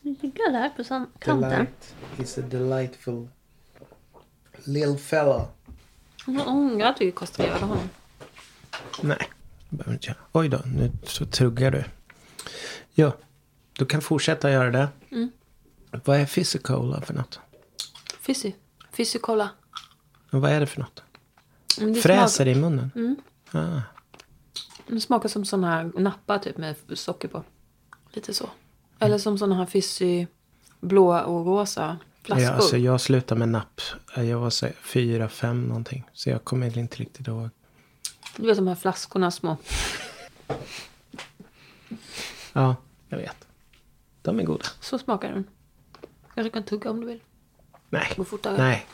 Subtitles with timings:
[0.00, 0.84] Ligga där på
[1.18, 1.50] kanten.
[1.50, 1.94] Delight.
[2.16, 3.28] He's a delightful
[4.64, 5.48] little fella.
[6.26, 7.90] Jag ångrar att vi kastrerade honom.
[9.02, 9.30] Nej,
[9.68, 10.18] det behöver inte göra.
[10.32, 11.84] Oj då, nu så tuggar du.
[12.94, 13.12] Ja,
[13.72, 14.88] du kan fortsätta göra det.
[15.10, 15.30] Mm.
[16.04, 17.40] Vad är physicola för något?
[18.20, 18.52] Fizzy.
[18.92, 19.50] Fizzy cola.
[20.30, 21.02] Och vad är det för något?
[21.78, 22.90] Men det Fräser i munnen?
[22.94, 23.16] Mm.
[23.50, 23.80] Ah.
[24.86, 27.44] Det smakar som sån här nappa typ med socker på.
[28.12, 28.50] Lite så.
[29.04, 30.26] Eller som såna här fizzy
[30.80, 32.44] blå och rosa flaskor.
[32.44, 33.80] Ja, alltså jag slutade med napp.
[34.16, 36.04] Jag var så, fyra, fem någonting.
[36.12, 37.48] Så jag kommer inte riktigt ihåg.
[38.36, 39.56] Du vet de här flaskorna små.
[42.52, 42.76] Ja,
[43.08, 43.36] jag vet.
[44.22, 44.64] De är goda.
[44.80, 45.44] Så smakar den.
[46.34, 47.20] Jag kan tugga om du vill.
[47.90, 48.56] Nej, Gå fortare.
[48.58, 48.86] nej.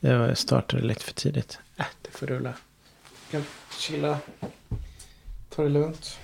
[0.00, 1.58] Jag startade lite för tidigt.
[1.76, 2.54] Äh, det får rulla.
[3.30, 4.18] Jag kan chilla.
[5.48, 6.18] Ta det lugnt.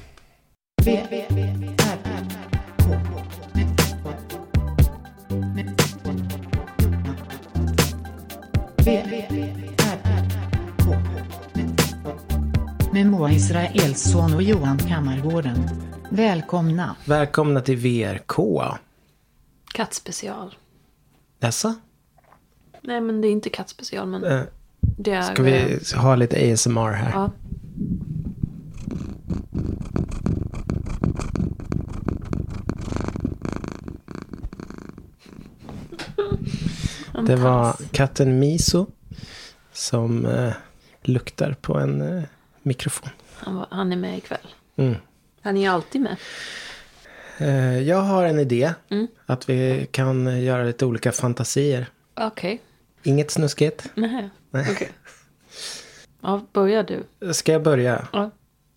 [12.92, 15.70] Med Moa Israelsson och Johan Kammargården.
[16.10, 16.96] Välkomna.
[17.04, 18.62] Välkomna till VRK.
[19.74, 20.54] Kattspecial.
[21.40, 21.74] Jaså?
[22.82, 24.40] Nej men det är inte kattspecial men Eh,
[24.80, 25.23] det är...
[25.23, 27.10] Ska vi ha lite ASMR här?
[27.14, 27.30] Ja.
[37.23, 38.87] Det var katten Miso.
[39.73, 40.53] Som eh,
[41.03, 42.23] luktar på en eh,
[42.63, 43.11] mikrofon.
[43.37, 44.47] Han, var, han är med ikväll.
[44.77, 44.95] Mm.
[45.43, 46.17] Han är alltid med.
[47.39, 48.75] Eh, jag har en idé.
[48.91, 49.07] Mm.
[49.27, 51.87] Att vi kan eh, göra lite olika fantasier.
[52.15, 52.61] Okej.
[53.03, 53.91] Inget snuskigt.
[53.95, 54.31] Nej.
[54.51, 54.67] Nej.
[54.71, 54.91] Okej.
[56.21, 57.03] Ja, börja du.
[57.33, 58.09] Ska jag börja?
[58.13, 58.31] Ja.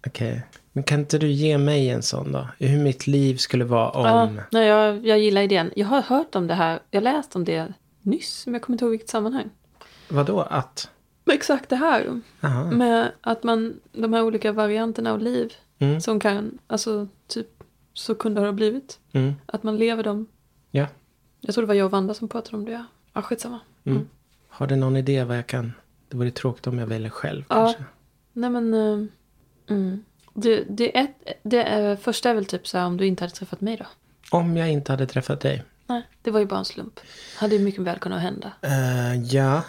[0.08, 0.42] Okej.
[0.72, 2.48] Men kan inte du ge mig en sån då?
[2.60, 4.06] Hur mitt liv skulle vara om...
[4.06, 5.72] Ja, nej, jag, jag gillar idén.
[5.76, 6.80] Jag har hört om det här.
[6.92, 7.74] Jag läste om det
[8.10, 9.50] nyss, men jag kommer inte ihåg vilket sammanhang.
[10.10, 10.90] Vadå att?
[11.26, 12.22] Men exakt det här.
[12.40, 12.72] Jaha.
[12.72, 15.54] Med att man, de här olika varianterna av liv.
[15.80, 16.02] Mm.
[16.02, 17.48] Som kan, alltså typ,
[17.94, 19.00] så kunde det ha blivit.
[19.12, 19.34] Mm.
[19.46, 20.28] Att man lever dem.
[20.72, 20.88] Ja.
[21.42, 22.86] Jag tror det var jag och Vanda som pratade om det.
[23.14, 23.60] Ja, skitsamma.
[23.84, 24.08] Mm.
[24.50, 25.74] Har du någon idé vad jag kan...
[26.10, 27.56] Det vore tråkigt om jag väljer själv Ja.
[27.56, 27.84] kanske.
[28.34, 28.74] Nej men,
[29.70, 30.04] mm.
[30.34, 33.24] det, det, är ett, det är, första är väl typ så här om du inte
[33.24, 33.86] hade träffat mig då.
[34.38, 35.64] Om jag inte hade träffat dig.
[35.90, 37.00] Nej, det var ju bara en slump.
[37.38, 38.52] Hade ju mycket väl kunnat hända.
[38.62, 39.64] Eh, ja,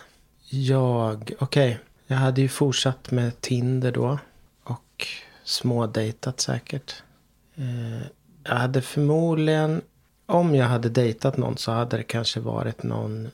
[0.48, 1.32] jag...
[1.38, 4.18] Okej, jag hade ju fortsatt med Tinder då.
[4.64, 5.06] Och
[5.44, 7.02] smådejtat säkert.
[7.54, 8.06] Eh,
[8.44, 9.82] jag hade förmodligen...
[10.26, 13.30] Om jag hade dejtat någon så hade det kanske varit någon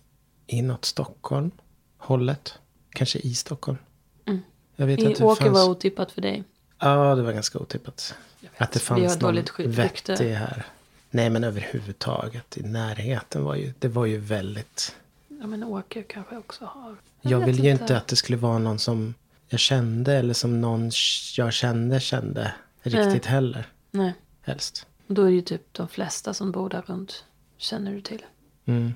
[0.47, 1.51] inåt Stockholm.
[1.99, 2.59] Hållet.
[2.91, 3.79] Kanske i Stockholm.
[4.27, 4.41] Mm.
[4.77, 5.55] Jag vet I, att det Åker fanns...
[5.55, 6.45] var otippat för dig.
[6.79, 8.15] Ja, det var ganska otippat.
[8.57, 10.67] Att det fanns någon vettig här.
[11.17, 13.73] Nej, men överhuvudtaget i närheten var ju...
[13.79, 14.97] Det var ju väldigt...
[15.29, 16.97] Ja men Åker kanske också har.
[17.21, 19.15] Jag, vet vill ju inte att det skulle vara någon som
[19.49, 20.91] jag kände eller som någon
[21.37, 23.69] jag kände kände riktigt heller.
[23.91, 24.87] Nej, Helst.
[25.07, 27.25] då är det ju typ de flesta som bor där runt.
[27.59, 28.25] Känner du till.
[28.65, 28.95] Mm.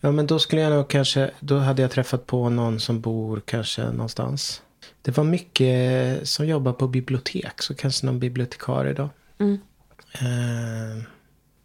[0.00, 3.42] Ja men då skulle jag nog kanske, då hade jag träffat på någon som bor
[3.44, 4.62] kanske någonstans.
[5.02, 9.08] Det var mycket som jobbar på bibliotek, så kanske någon bibliotekarie då.
[9.38, 9.58] Mm.
[10.12, 11.06] Eh,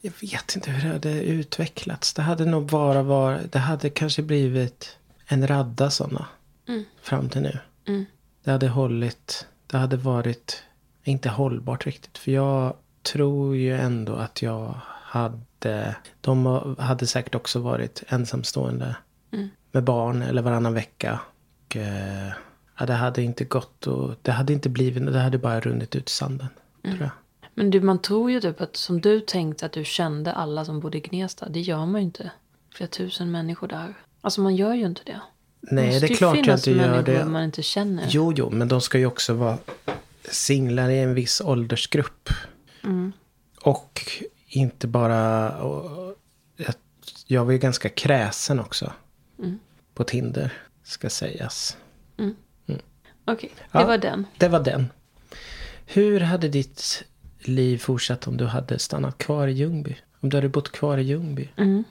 [0.02, 2.14] jag vet inte hur det hade utvecklats.
[2.14, 6.28] Det hade nog bara varit, det hade kanske blivit en radda sådana.
[6.68, 6.84] Mm.
[7.02, 7.60] Fram till nu.
[7.88, 8.06] Mm.
[8.44, 10.64] Det hade hållit, det hade varit
[11.04, 12.18] inte hållbart riktigt.
[12.18, 12.74] För jag
[13.04, 16.46] tror ju ändå att jag hade, de
[16.80, 18.96] hade säkert också varit ensamstående.
[19.32, 19.50] Mm.
[19.72, 21.20] Med barn eller varannan vecka.
[21.66, 22.32] Och, eh,
[22.80, 26.10] ja, det hade inte gått och det hade inte blivit, det hade bara runnit ut
[26.10, 26.48] i sanden.
[26.84, 26.98] Mm.
[26.98, 27.21] Tror jag.
[27.54, 30.80] Men du, man tror ju typ att som du tänkte att du kände alla som
[30.80, 31.50] bodde i Gnesta.
[31.50, 32.32] Det gör man ju inte.
[32.74, 33.94] Flera tusen människor där.
[34.22, 35.22] Alltså man gör ju inte det.
[35.62, 37.26] Nej, det är klart jag inte gör människor det.
[37.26, 38.06] man inte känner.
[38.10, 39.58] Jo, jo, men de ska ju också vara
[40.30, 42.30] singlar i en viss åldersgrupp.
[42.84, 43.14] Mm.
[43.62, 44.02] Och
[44.48, 45.58] inte bara...
[45.62, 46.16] Och,
[47.28, 48.94] jag, var ju ganska kräsen också.
[49.40, 49.60] Mm.
[49.94, 50.54] På Tinder,
[50.84, 51.78] ska sägas.
[53.26, 53.86] Okej, det Ja.
[53.86, 54.26] var den.
[54.38, 54.90] Det var den.
[55.86, 57.04] Hur hade ditt
[57.48, 59.96] liv fortsatt om du hade stannat kvar i Ljungby?
[60.20, 61.50] Om du hade bott kvar i Ljungby?
[61.58, 61.84] Mm.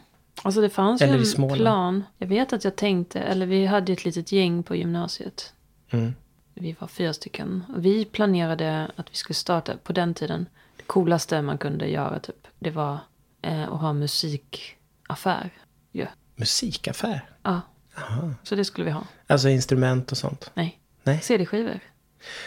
[0.43, 2.05] Alltså det fanns Eller ju en plan.
[2.19, 5.53] Jag vet att jag tänkte, eller vi hade ett litet gäng på gymnasiet.
[5.91, 6.15] Mm.
[6.55, 7.65] Vi var fyra stycken.
[7.77, 10.47] Vi planerade att vi skulle starta på den tiden.
[10.77, 12.47] Det coolaste man kunde göra typ.
[12.59, 12.99] Det var
[13.43, 15.51] eh, att ha musikaffär.
[15.93, 16.07] Ja.
[16.37, 17.21] Musikaffär?
[17.43, 17.61] ja,
[17.97, 18.35] Aha.
[18.43, 19.03] så det skulle vi ha.
[19.27, 20.51] Alltså instrument och sånt?
[20.55, 21.21] Nej, Nej.
[21.23, 21.81] CD-skivor.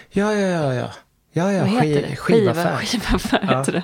[0.10, 0.92] Ja, ja, ja, ja.
[1.34, 2.16] Ja, ja, Vad heter det?
[2.16, 2.78] skivaffär.
[2.78, 3.58] Skiva, skivaffär Ja.
[3.60, 3.84] heter det.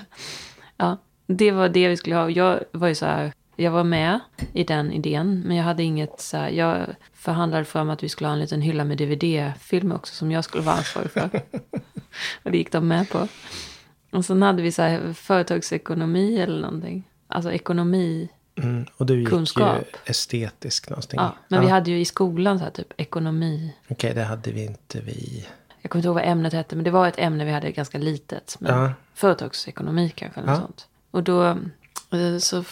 [0.78, 0.98] Ja.
[1.28, 2.30] Det var det vi skulle ha.
[2.30, 3.32] Jag var ju så här.
[3.56, 4.20] Jag var med
[4.54, 5.44] i den idén.
[5.46, 6.50] Men jag hade inget så här.
[6.50, 10.14] Jag förhandlade fram att vi skulle ha en liten hylla med DVD-filmer också.
[10.16, 11.30] Som jag skulle vara ansvarig för.
[12.44, 13.28] och det gick de med på.
[14.12, 17.04] Och sen hade vi så här företagsekonomi eller någonting.
[17.28, 18.30] Alltså ekonomi.
[18.56, 18.86] Mm.
[18.98, 19.78] Och du gick Kunskap.
[19.78, 21.22] ju estetisk någonstans.
[21.22, 23.74] Ja, men vi hade ju i skolan så här typ ekonomi.
[23.90, 25.46] Okej, det hade vi inte vi.
[25.82, 27.98] Jag kommer inte ihåg vad ämnet hette, men det var ett ämne vi hade ganska
[27.98, 28.58] litet.
[28.60, 28.94] Men Ja.
[29.14, 30.60] Företagsekonomi kanske, eller Ja.
[30.60, 30.88] sånt.
[31.12, 31.44] Och då
[32.12, 32.64] eh, så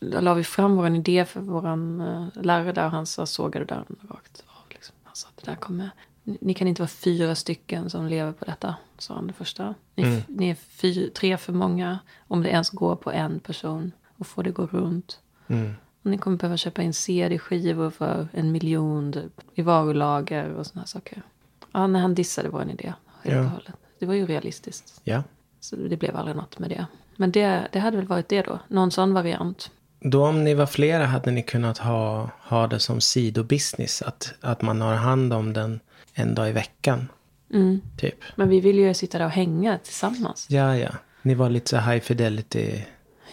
[0.00, 4.42] la vi fram vår idé för vår lärare där och han sa, sågade den rakt
[4.46, 4.64] av.
[4.70, 4.94] Liksom.
[5.04, 5.90] Han sa, det där kommer,
[6.22, 9.74] ni, kan inte vara fyra stycken som lever på detta, sa han det första.
[9.94, 11.98] Ni, f- ni är fy, tre för många,
[12.28, 15.18] om det ens går på en person och får det gå runt.
[15.48, 15.74] Mm.
[16.02, 20.80] Och ni kommer behöva köpa in CD-skivor för en miljon typ, i varulager och såna
[20.80, 21.22] här saker.
[21.72, 23.40] Ja, när han dissade vår idé helt Ja.
[23.44, 23.74] och hållet.
[23.98, 25.00] Det var ju realistiskt.
[25.04, 25.22] Ja.
[25.60, 26.86] Så det blev aldrig något med det.
[27.16, 28.58] Men det, det hade väl varit det då.
[28.68, 29.70] Någon sån variant.
[30.00, 34.02] Då om ni var flera hade ni kunnat ha, ha det som sidobusiness.
[34.02, 35.80] Att, att man har hand om den
[36.14, 37.08] en dag i veckan.
[37.52, 37.80] Mm.
[37.98, 38.14] Typ.
[38.36, 40.46] Men vi ville ju sitta där och hänga tillsammans.
[40.50, 40.90] Ja, ja.
[41.22, 42.84] Ni var lite så high fidelity.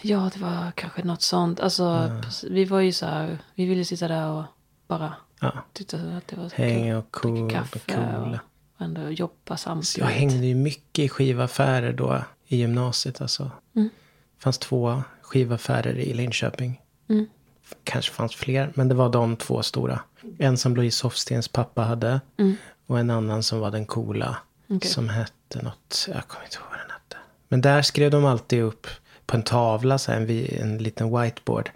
[0.02, 1.60] Ja, det var kanske något sånt.
[1.60, 3.38] Alltså, precis- vi var ju så här.
[3.54, 4.44] Vi ville sitta där och
[4.88, 5.52] bara Ja.
[5.72, 8.40] tyckte att det var så Hänga och cool kaffe coola.
[8.76, 9.98] och ändå jobba Så samtidigt.
[9.98, 13.20] jag hängde ju mycket i skivaffärer då i gymnasiet.
[13.20, 13.50] Alltså.
[13.76, 13.88] Mm.
[14.36, 16.80] Det fanns två skivaffärer i Linköping.
[17.08, 17.26] Mm.
[17.84, 20.00] Kanske fanns fler, men det var de två stora.
[20.38, 22.20] En som Louise Hofstens pappa hade.
[22.36, 22.56] Mm.
[22.86, 24.36] Och en annan som var den coola.
[24.68, 24.90] Okej.
[24.90, 27.16] Som hette något, jag kommer inte ihåg vad den hette.
[27.48, 28.86] Men där skrev de alltid upp
[29.28, 31.70] på en tavla, så här, en, en liten whiteboard.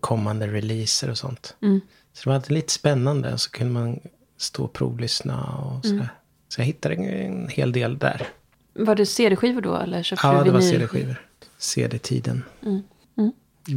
[0.00, 1.56] Kommande releaser och sånt.
[1.62, 1.80] Mm.
[2.12, 3.38] Så det var lite spännande.
[3.38, 4.00] Så kunde man
[4.36, 5.94] stå och provlyssna och sådär.
[5.96, 6.06] Mm.
[6.48, 8.26] Så jag hittade en hel del där.
[8.74, 9.76] Var det CD-skivor då?
[9.76, 10.60] Eller köpte Ja, du det var?
[10.60, 11.22] CD-skivor.
[11.58, 12.44] CD-tiden.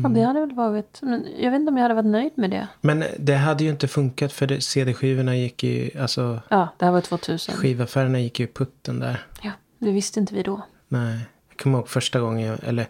[0.03, 0.99] Ja, det hade väl varit.
[1.01, 2.67] Men jag vet inte om jag hade varit nöjd med det.
[2.81, 7.01] Men det hade ju inte funkat för CD-skivorna gick ju, alltså Ja, det här var
[7.01, 7.55] 2000.
[7.55, 9.25] skivaffärerna gick ju i putten där.
[9.41, 10.61] Ja, det visste inte vi då.
[10.87, 11.19] Nej,
[11.51, 12.87] jag kommer ihåg första gången jag, eller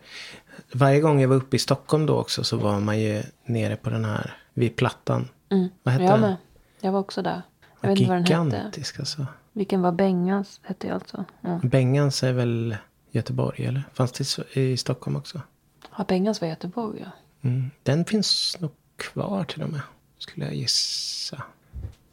[0.73, 3.89] varje gång jag var uppe i Stockholm då också så var man ju nere på
[3.89, 5.29] den här, vid Plattan.
[5.49, 5.69] Mm.
[5.83, 6.21] Vad hette jag den?
[6.21, 6.35] med.
[6.81, 7.41] Jag var också där.
[7.81, 8.55] Jag vet inte vad den hette.
[8.57, 9.25] Gigantisk alltså.
[9.53, 10.59] Vilken var Bengans?
[10.63, 11.25] Hette jag alltså.
[11.41, 12.77] Ja, Bengans är väl
[13.11, 13.83] Göteborg eller?
[13.93, 15.41] Fanns det i- Stockholm också?
[15.97, 17.11] ja Bengans var Göteborg ja.
[17.49, 17.71] Mm.
[17.83, 19.81] Den finns nog kvar till och med.
[20.17, 21.43] Skulle jag gissa.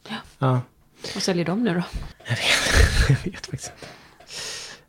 [0.08, 0.16] Ja.
[0.38, 0.60] Ja.
[1.14, 1.82] Vad säljer de nu då?
[2.24, 3.72] Jag vet, jag vet faktiskt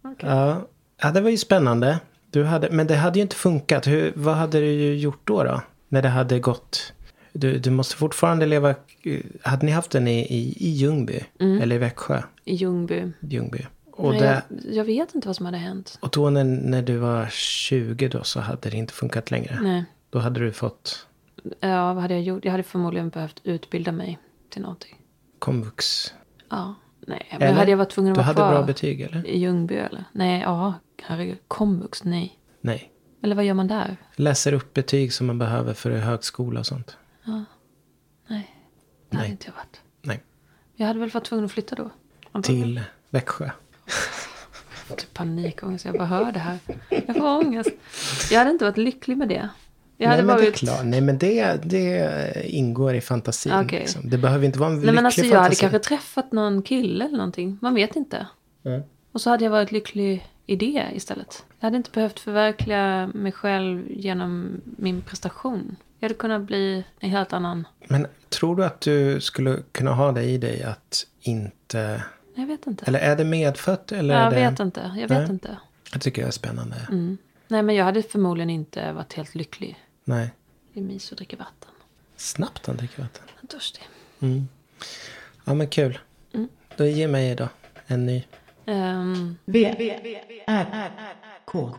[0.06, 0.26] inte.
[0.26, 0.68] Ja.
[1.02, 2.00] Ja, det var ju spännande.
[2.32, 3.88] Du hade, men det hade ju inte funkat.
[3.88, 5.62] Hur, vad hade du gjort då, då?
[5.88, 6.94] När det hade gått...
[7.34, 8.76] Du, du måste fortfarande leva...
[9.42, 11.20] Hade ni haft den i, i, i Ljungby?
[11.40, 12.22] Eller i Växjö?
[12.46, 13.12] I Ljungby.
[13.20, 13.66] Ljungby.
[13.92, 15.98] Och, Nej, det, jag, jag vet inte vad som hade hänt.
[16.02, 19.60] och då när, när du var 20 då så hade det inte funkat längre.
[19.62, 19.84] Nej.
[20.10, 21.06] Då hade du fått
[21.60, 22.46] Ja, vad hade jag gjort?
[22.46, 24.20] Jag hade förmodligen behövt utbilda mig
[24.50, 24.96] till någonting.
[25.40, 26.14] komvux.
[26.50, 26.76] Ja.
[27.10, 27.54] Nej, men Eller?
[27.54, 29.28] hade jag varit tvungen att Du vara hade kvar bra betyg eller?
[29.28, 30.04] i Ljungby eller?
[30.12, 30.74] Nej, ja.
[31.04, 31.38] Herregud.
[31.48, 32.04] Komvux?
[32.04, 32.40] Nej.
[32.62, 32.92] Nej.
[33.24, 33.98] Eller vad gör man där?
[34.16, 36.98] Läser upp betyg som man behöver för högskola och sånt.
[38.28, 38.56] Nej.
[39.10, 39.32] Det hade Nej.
[39.32, 39.82] inte jag varit.
[40.02, 40.24] Nej.
[40.76, 41.90] Jag hade väl varit tvungen att flytta då.
[42.32, 43.50] Jag Till Växjö.
[44.88, 45.86] får typ panikångest.
[45.86, 46.58] Jag bara hör det här.
[46.90, 47.70] Jag får ångest.
[48.32, 49.50] Jag hade inte varit lycklig med det.
[50.02, 50.60] Jag hade Nej, men det är varit...
[50.60, 50.82] klart.
[50.84, 53.54] Nej, men det, det ingår i fantasin.
[53.54, 53.80] Okej.
[53.80, 54.10] Liksom.
[54.10, 55.62] Det behöver inte vara en Nej lycklig men alltså jag hade fantasi.
[55.62, 57.58] kanske träffat någon kille eller någonting.
[57.62, 58.28] Man vet inte.
[58.66, 58.82] Mm.
[59.12, 61.46] Och så hade jag varit lycklig i det istället.
[61.60, 65.76] Jag hade inte behövt förverkliga mig själv genom min prestation.
[66.00, 67.68] Jag hade kunnat bli en helt annan...
[67.88, 72.04] Men tror du att du skulle kunna ha det i dig att inte...
[72.36, 72.86] Jag vet inte.
[72.88, 73.92] Eller är det medfött?
[73.92, 74.50] Eller är jag det...
[74.50, 74.82] vet inte.
[74.96, 75.30] Jag vet Nej.
[75.30, 75.58] inte.
[75.92, 76.76] Jag tycker det är spännande.
[76.92, 77.18] Mm.
[77.48, 79.78] Nej men jag hade förmodligen inte varit helt lycklig.
[80.10, 80.30] Nej.
[80.74, 81.72] Det är mys att dricka vatten.
[82.16, 83.24] Snabbt han dricker vatten.
[83.36, 83.84] Jag är törstig.
[84.20, 84.48] Mm.
[85.46, 86.00] Ja, men kul.
[86.34, 86.50] Mm.
[86.78, 87.50] Då ge mig då
[87.88, 88.24] en ny.
[88.66, 89.76] Ehm, V,
[90.48, 90.92] R,
[91.46, 91.72] K.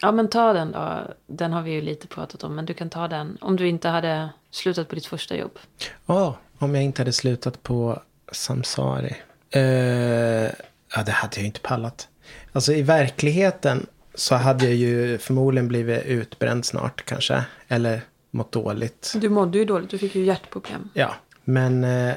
[0.00, 1.14] ja men ta den då.
[1.26, 2.54] Den har vi ju lite pratat om.
[2.54, 3.38] Men du kan ta den.
[3.40, 5.58] Om du inte hade slutat på ditt första jobb.
[6.06, 9.16] Ja, om jag inte hade slutat på Samsari.
[9.50, 12.08] Eh, ja, det hade jag ju inte pallat.
[12.52, 17.44] Alltså i verkligheten så hade jag ju förmodligen blivit utbränd snart kanske.
[17.68, 19.12] Eller mått dåligt.
[19.16, 19.90] Du mådde ju dåligt.
[19.90, 20.88] Du fick ju hjärtproblem.
[20.94, 22.14] Ja, men eh,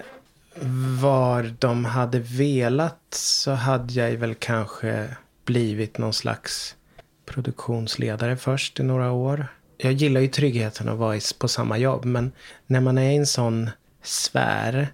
[1.01, 5.15] var de hade velat så hade jag väl kanske
[5.45, 6.75] blivit någon slags
[7.25, 9.47] produktionsledare först i några år.
[9.77, 12.31] Jag gillar ju tryggheten att vara på samma jobb, men
[12.67, 13.69] när man är i en sån
[14.03, 14.87] sfär,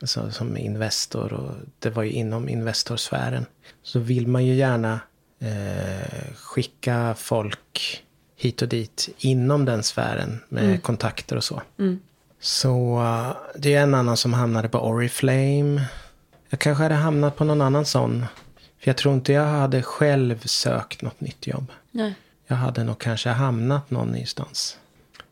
[0.00, 3.46] alltså, som Investor och det var ju inom Investorsfären,
[3.82, 5.00] så vill man ju gärna
[5.44, 8.02] eh, skicka folk
[8.36, 11.62] hit och dit inom den sfären med kontakter och så.
[11.78, 12.00] Mm.
[12.40, 15.86] Så uh, det är en annan som hamnade på Oriflame.
[16.48, 18.26] Jag kanske hade hamnat på någon annan sån.
[18.78, 21.72] För jag tror inte jag hade själv sökt något nytt jobb.
[21.90, 22.14] Nej.
[22.46, 24.78] Jag hade nog kanske hamnat någonstans.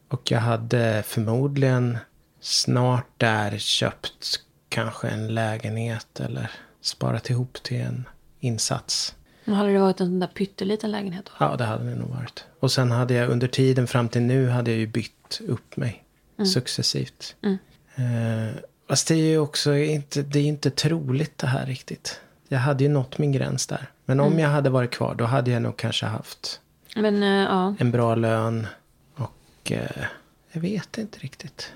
[0.09, 1.99] Och jag hade förmodligen
[2.41, 6.51] snart där köpt kanske en lägenhet eller
[6.81, 8.09] sparat ihop till en
[8.41, 9.15] insats.
[9.45, 11.33] Men hade det varit en sån där pytteliten lägenhet då?
[11.45, 12.45] Ja, det hade det nog varit.
[12.61, 16.05] Och sen hade jag under tiden fram till nu hade jag ju bytt upp mig
[16.47, 17.37] successivt.
[17.43, 17.59] Mm.
[17.95, 18.55] Eh,
[18.89, 22.21] fast det är ju också inte, det är inte troligt det här riktigt.
[22.49, 23.91] Jag hade ju nått min gräns där.
[24.05, 26.61] Men om jag hade varit kvar då hade jag nog kanske haft
[26.97, 27.75] Men eh, ja.
[27.79, 28.67] en bra lön.
[29.15, 30.05] Och eh,
[30.53, 31.73] jag vet inte riktigt.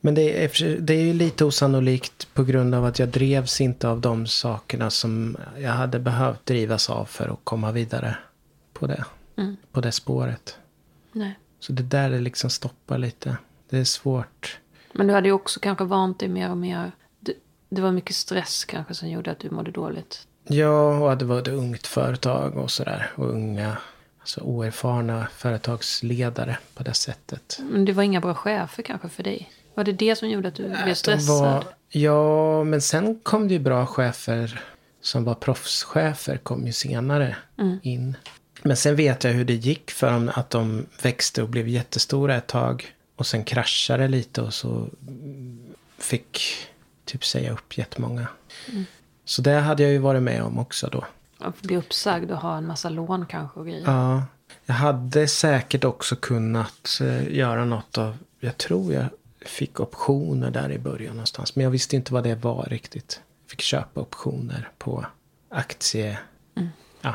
[0.00, 3.88] Men det är, det är ju lite osannolikt på grund av att jag drevs inte
[3.88, 8.16] av de sakerna som jag hade behövt drivas av för att komma vidare
[8.72, 9.04] på det,
[9.36, 9.56] Mm.
[9.72, 10.58] på det spåret.
[11.12, 11.38] Nej.
[11.60, 13.36] Så det där är liksom stoppar lite.
[13.70, 14.58] Det är svårt.
[14.92, 16.92] Men du hade ju också kanske vant dig mer och mer.
[17.20, 17.32] Det,
[17.68, 20.26] det var mycket stress kanske som gjorde att du mådde dåligt.
[20.48, 23.10] Ja, och att det var ett ungt företag och sådär.
[23.14, 23.76] Och unga,
[24.20, 27.58] alltså oerfarna företagsledare på det sättet.
[27.70, 29.50] Men det var inga bra chefer kanske för dig.
[29.76, 31.38] Var det det som gjorde att du blev De stressad?
[31.40, 34.60] var, ja, men sen kom det ju bra chefer
[35.00, 37.78] som var proffschefer kom ju senare Mm.
[37.82, 38.16] in.
[38.62, 42.36] Men sen vet jag hur det gick för dem att de växte och blev jättestora
[42.36, 42.92] ett tag.
[43.16, 44.88] Och sen kraschade lite och så
[45.98, 46.40] fick
[47.04, 48.26] typ säga upp jättemånga.
[48.72, 48.84] Mm.
[49.24, 51.04] Så det hade jag ju varit med om också då.
[51.38, 53.82] Att bli uppsagd och ha en massa lån kanske och grejer.
[53.86, 54.22] Ja,
[54.66, 59.04] jag hade säkert också kunnat eh, göra något av, jag tror jag
[59.48, 61.56] fick optioner där i början någonstans.
[61.56, 63.20] Men jag visste inte vad det var riktigt.
[63.44, 65.06] Jag fick köpa optioner på
[65.48, 66.18] aktie.
[67.00, 67.14] Ja.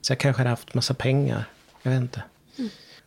[0.00, 1.44] Så jag kanske hade haft massa pengar.
[1.82, 2.22] Jag vet inte.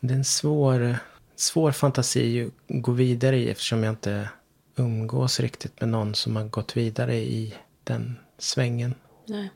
[0.00, 0.96] Det är en svår,
[1.36, 4.28] svår fantasi att gå vidare i eftersom jag inte
[4.76, 7.54] umgås riktigt med någon som har gått vidare i
[7.84, 8.94] den svängen.
[9.26, 9.50] Nej.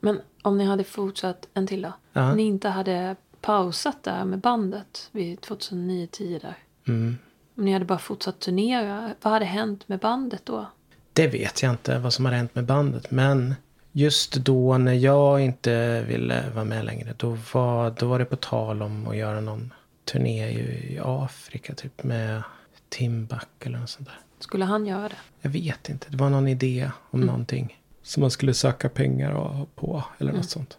[0.00, 1.92] Men om ni hade fortsatt en till då?
[2.12, 2.34] Ja.
[2.34, 6.58] Ni inte hade pausat där med bandet vid 2009-10 där.
[6.88, 7.18] Mm.
[7.60, 9.14] Om ni hade bara fortsatt turnera.
[9.22, 10.66] Vad hade hänt med bandet då?
[11.12, 13.10] Det vet jag inte vad som har hänt med bandet.
[13.10, 13.54] Men
[13.92, 17.14] just då när jag inte ville vara med längre.
[17.16, 19.72] Då var, då var det på tal om att göra någon
[20.04, 21.74] turné i, i Afrika.
[21.74, 22.42] Typ med
[22.88, 24.18] Timbuk eller något sånt där.
[24.38, 25.16] Skulle han göra det?
[25.40, 26.06] Jag vet inte.
[26.10, 27.78] Det var någon idé om någonting.
[28.02, 30.04] Som man skulle söka pengar på.
[30.18, 30.78] Eller något sånt.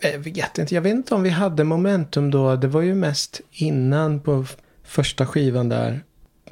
[0.00, 0.74] Jag vet inte.
[0.74, 2.56] Jag vet inte om vi hade momentum då.
[2.56, 4.44] Det var ju mest innan på
[4.82, 6.00] första skivan där.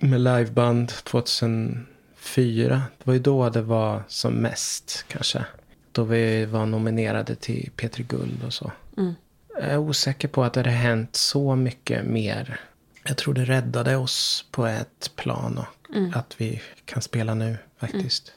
[0.00, 2.82] Med liveband 2004.
[2.98, 5.44] Det var ju då det var som mest kanske.
[5.92, 8.72] Då vi var nominerade till P3 Guld och så.
[8.96, 9.14] Mm.
[9.54, 12.60] Jag är osäker på att det hade hänt så mycket mer.
[13.04, 18.32] Jag tror det räddade oss på ett plan och att vi kan spela nu faktiskt.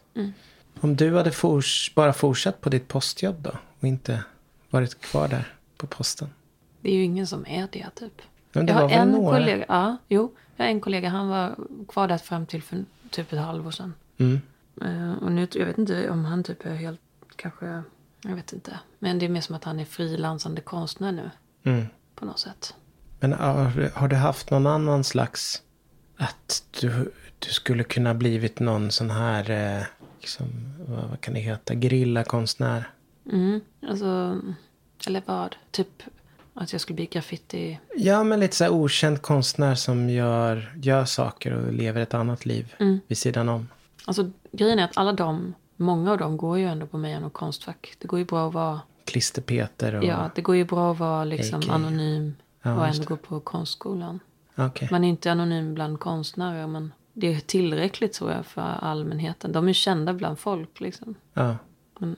[0.81, 4.23] Om du hade fors- bara fortsatt på ditt postjobb då och inte
[4.69, 6.29] varit kvar där på posten.
[6.81, 8.21] Det är ju ingen som är det typ.
[8.53, 9.37] Men det jag har en några?
[9.39, 9.65] kollega.
[9.67, 10.33] Ja, jo.
[10.55, 11.09] Jag har en kollega.
[11.09, 11.55] Han var
[11.87, 13.93] kvar där fram till för typ ett halvår sedan.
[14.17, 14.41] Mm.
[14.81, 17.01] Eh, och nu, jag vet inte om han typ är helt,
[17.35, 17.83] kanske,
[18.21, 18.79] jag vet inte.
[18.99, 21.29] Men det är mer som att han är frilansande konstnär nu.
[21.63, 21.85] Mm.
[22.15, 22.75] På något sätt.
[23.19, 25.61] Men har, har du haft någon annan slags...
[26.17, 29.49] Att du, du skulle kunna blivit någon sån här...
[29.49, 29.83] Eh,
[30.19, 30.47] liksom,
[30.87, 31.73] vad, vad kan det heta?
[31.73, 32.89] Grillakonstnär.
[33.31, 34.41] Mm, alltså,
[35.07, 35.55] eller vad?
[35.71, 36.03] Typ
[36.53, 37.79] att jag skulle bli graffiti.
[37.95, 42.45] Ja, men lite så här okänd konstnär som gör, gör saker och lever ett annat
[42.45, 42.99] liv Mm.
[43.07, 43.67] vid sidan om.
[44.05, 47.33] Alltså grejen är att alla de, många av dem går ju ändå på Mejan och
[47.33, 47.95] Konstfack.
[47.99, 50.03] Det går ju bra att vara, Klister-Peter och...
[50.03, 51.69] ja, det går ju bra att vara liksom AK.
[51.69, 54.19] anonym Ja, och ändå gå på konstskolan.
[54.55, 54.87] Okej.
[54.91, 59.51] Man är inte anonym bland konstnärer men det är tillräckligt tror jag för allmänheten.
[59.51, 61.15] De är kända bland folk liksom.
[61.33, 61.55] Ja.
[61.99, 62.15] Men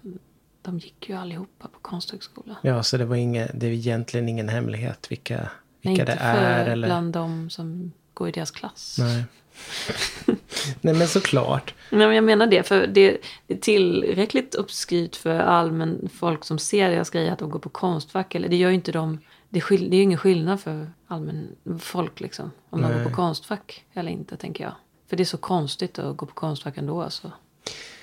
[0.66, 2.56] de gick ju allihopa på konsthögskola.
[2.62, 5.48] ja, så det var inget, det är egentligen ingen hemlighet vilka, Nej,
[5.82, 6.64] vilka inte det är.
[6.66, 6.88] för Eller...
[6.88, 8.98] bland de som går i deras klass.
[9.00, 9.24] Nej.
[10.82, 11.74] Nej, men såklart.
[11.92, 13.02] Nej, men jag menar det, för det
[13.48, 18.36] är tillräckligt uppskrivet för allmän folk som ser deras grejer att de går på konstfack.
[18.36, 19.20] Eller det gör ju inte de,
[19.50, 22.52] det är, skill, det är ju ingen skillnad för allmän folk liksom.
[22.70, 22.98] Om de Nej.
[22.98, 24.74] går på konstfack eller inte, tänker jag.
[25.10, 27.02] För det är så konstigt att gå på konstfack ändå.
[27.02, 27.32] Alltså.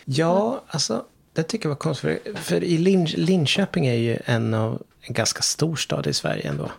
[0.04, 2.22] Ja, alltså det tycker jag var konstigt.
[2.24, 6.48] För, för i Lin, Linköping är ju en av en ganska stor stad i Sverige
[6.48, 6.70] ändå.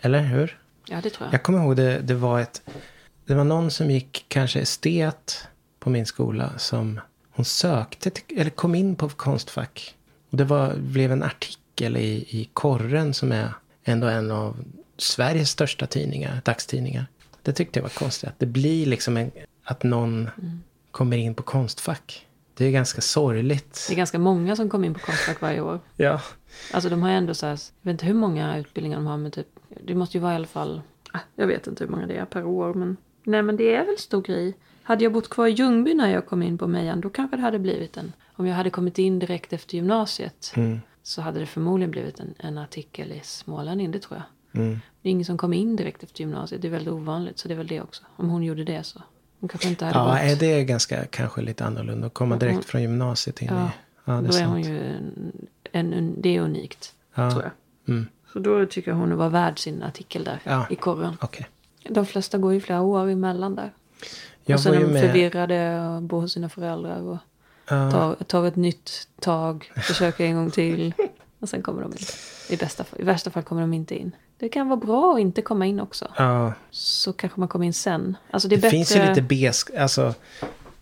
[0.00, 0.60] Eller hur?
[0.88, 1.34] Ja, det tror jag.
[1.34, 2.62] Jag kommer ihåg det, det var ett...
[3.26, 7.00] Det var någon som gick kanske estet på min skola som
[7.30, 9.94] hon sökte till, eller kom in på Konstfack.
[10.30, 13.52] Och det var, blev en artikel i, i Korren som är
[13.84, 14.64] ändå en av
[14.98, 17.06] Sveriges största tidningar, dagstidningar.
[17.42, 18.28] Det tyckte jag var konstigt.
[18.28, 19.30] Att det blir liksom en,
[19.64, 20.30] att någon
[20.90, 22.25] kommer in på Konstfack.
[22.56, 23.84] Det är ganska sorgligt.
[23.88, 25.80] Det är ganska många som kommer in på Konstfack varje år.
[25.96, 26.20] Ja.
[26.72, 29.30] Alltså de har ändå så här, jag vet inte hur många utbildningar de har men
[29.30, 29.46] typ,
[29.84, 30.80] det måste ju vara i alla fall,
[31.12, 33.86] ah, jag vet inte hur många det är per år men, nej men det är
[33.86, 34.56] väl stor grej.
[34.82, 37.42] Hade jag bott kvar i Ljungby när jag kom in på Mejan då kanske det
[37.42, 40.80] hade blivit en, om jag hade kommit in direkt efter gymnasiet Mm.
[41.02, 44.22] så hade det förmodligen blivit en, en artikel i Smålänning, det tror
[44.52, 44.62] jag.
[44.62, 44.78] Mm.
[45.02, 47.54] Det är ingen som kommer in direkt efter gymnasiet, det är väldigt ovanligt så det
[47.54, 48.04] är väl det också.
[48.16, 49.02] Om hon gjorde det så,
[49.40, 50.18] hon kanske inte hade Ja, gått.
[50.20, 53.68] är det ganska kanske lite annorlunda att komma direkt från gymnasiet in Ja, i...
[54.04, 55.32] Ja, det är då är hon ju en,
[55.72, 57.30] en, en, det är unikt, Ja.
[57.30, 57.52] tror jag.
[57.94, 58.06] Mm.
[58.32, 60.66] Så då tycker jag hon var värd sin artikel där Ja.
[60.70, 61.16] i korren.
[61.20, 61.46] Okej.
[61.88, 63.72] De flesta går ju flera år emellan där.
[64.44, 65.02] Jag och sen är de med...
[65.02, 67.00] förvirrade och bor hos sina föräldrar.
[67.02, 67.18] Och
[67.68, 67.90] Ja.
[67.90, 70.94] tar, tar ett nytt tag, försöker en gång till.
[71.38, 71.98] Och sen kommer de in.
[72.50, 74.12] I, bästa, I värsta fall kommer de inte in.
[74.38, 76.08] Det kan vara bra att inte komma in också.
[76.16, 78.16] Ja, Så kanske man kommer in sen.
[78.30, 78.70] Alltså det det bättre...
[78.70, 79.70] finns ju lite besk...
[79.74, 80.14] Alltså,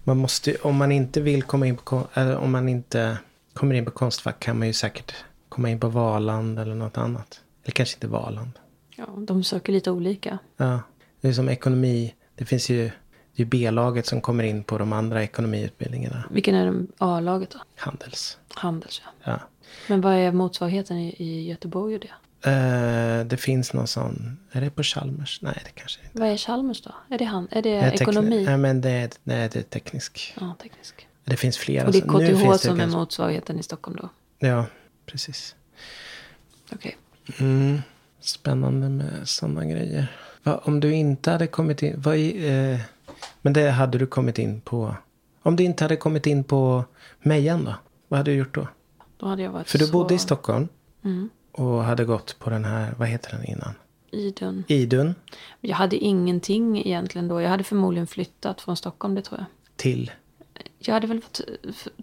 [0.05, 2.07] man måste om man inte vill komma in på...
[2.15, 3.19] Eller om man inte
[3.53, 5.15] kommer in på Konstfack kan man ju säkert
[5.49, 7.41] komma in på Valand eller något annat.
[7.63, 8.51] Eller kanske inte Valand.
[8.97, 10.39] Ja, de söker lite olika.
[10.57, 10.81] Ja,
[11.21, 12.15] det är som ekonomi.
[12.35, 12.91] Det finns ju...
[13.37, 16.25] Det är B-laget som kommer in på de andra ekonomiutbildningarna.
[16.31, 17.59] Vilken är A-laget då?
[17.77, 18.39] Handels.
[18.55, 19.11] Handels ja.
[19.33, 19.39] Ja.
[19.89, 22.11] Men vad är motsvarigheten i, i Göteborg och det?
[22.47, 24.39] Eh, det finns någon sån...
[24.53, 25.39] Är det på Chalmers?
[25.43, 26.91] Nej, det kanske inte Vad är Chalmers då?
[27.11, 28.45] Är det, han, är det Det är ekonomi?
[28.45, 30.35] Nej, men det är, nej, det är teknisk.
[30.41, 31.09] Ja, teknisk.
[31.25, 31.87] Det finns flera.
[31.87, 34.09] Och det är så- nu KTH finns det som är ganska- motsvarigheten i Stockholm då?
[34.39, 34.67] Ja,
[35.07, 35.55] precis.
[36.73, 36.97] Okej.
[37.41, 37.79] Mm.
[38.21, 40.07] Spännande med sådana grejer.
[40.43, 41.95] Va, om du inte hade kommit in...
[41.97, 42.81] Vad i, eh,
[43.43, 44.97] men det hade du kommit in på...
[45.43, 46.85] Om du inte hade kommit in på
[47.23, 47.75] Mejan då?
[48.09, 48.69] Vad hade du gjort då?
[49.17, 49.93] Då hade jag varit För du så...
[49.93, 50.69] bodde i Stockholm
[51.05, 51.31] Mm.
[51.55, 53.75] Och hade gått på den här, vad heter den innan?
[54.11, 54.65] Idun.
[54.67, 55.15] Idun
[55.61, 57.41] Jag hade ingenting egentligen då.
[57.41, 59.47] Jag hade förmodligen flyttat från Stockholm, det tror jag.
[59.77, 60.11] till...
[60.79, 61.41] Jag hade väl varit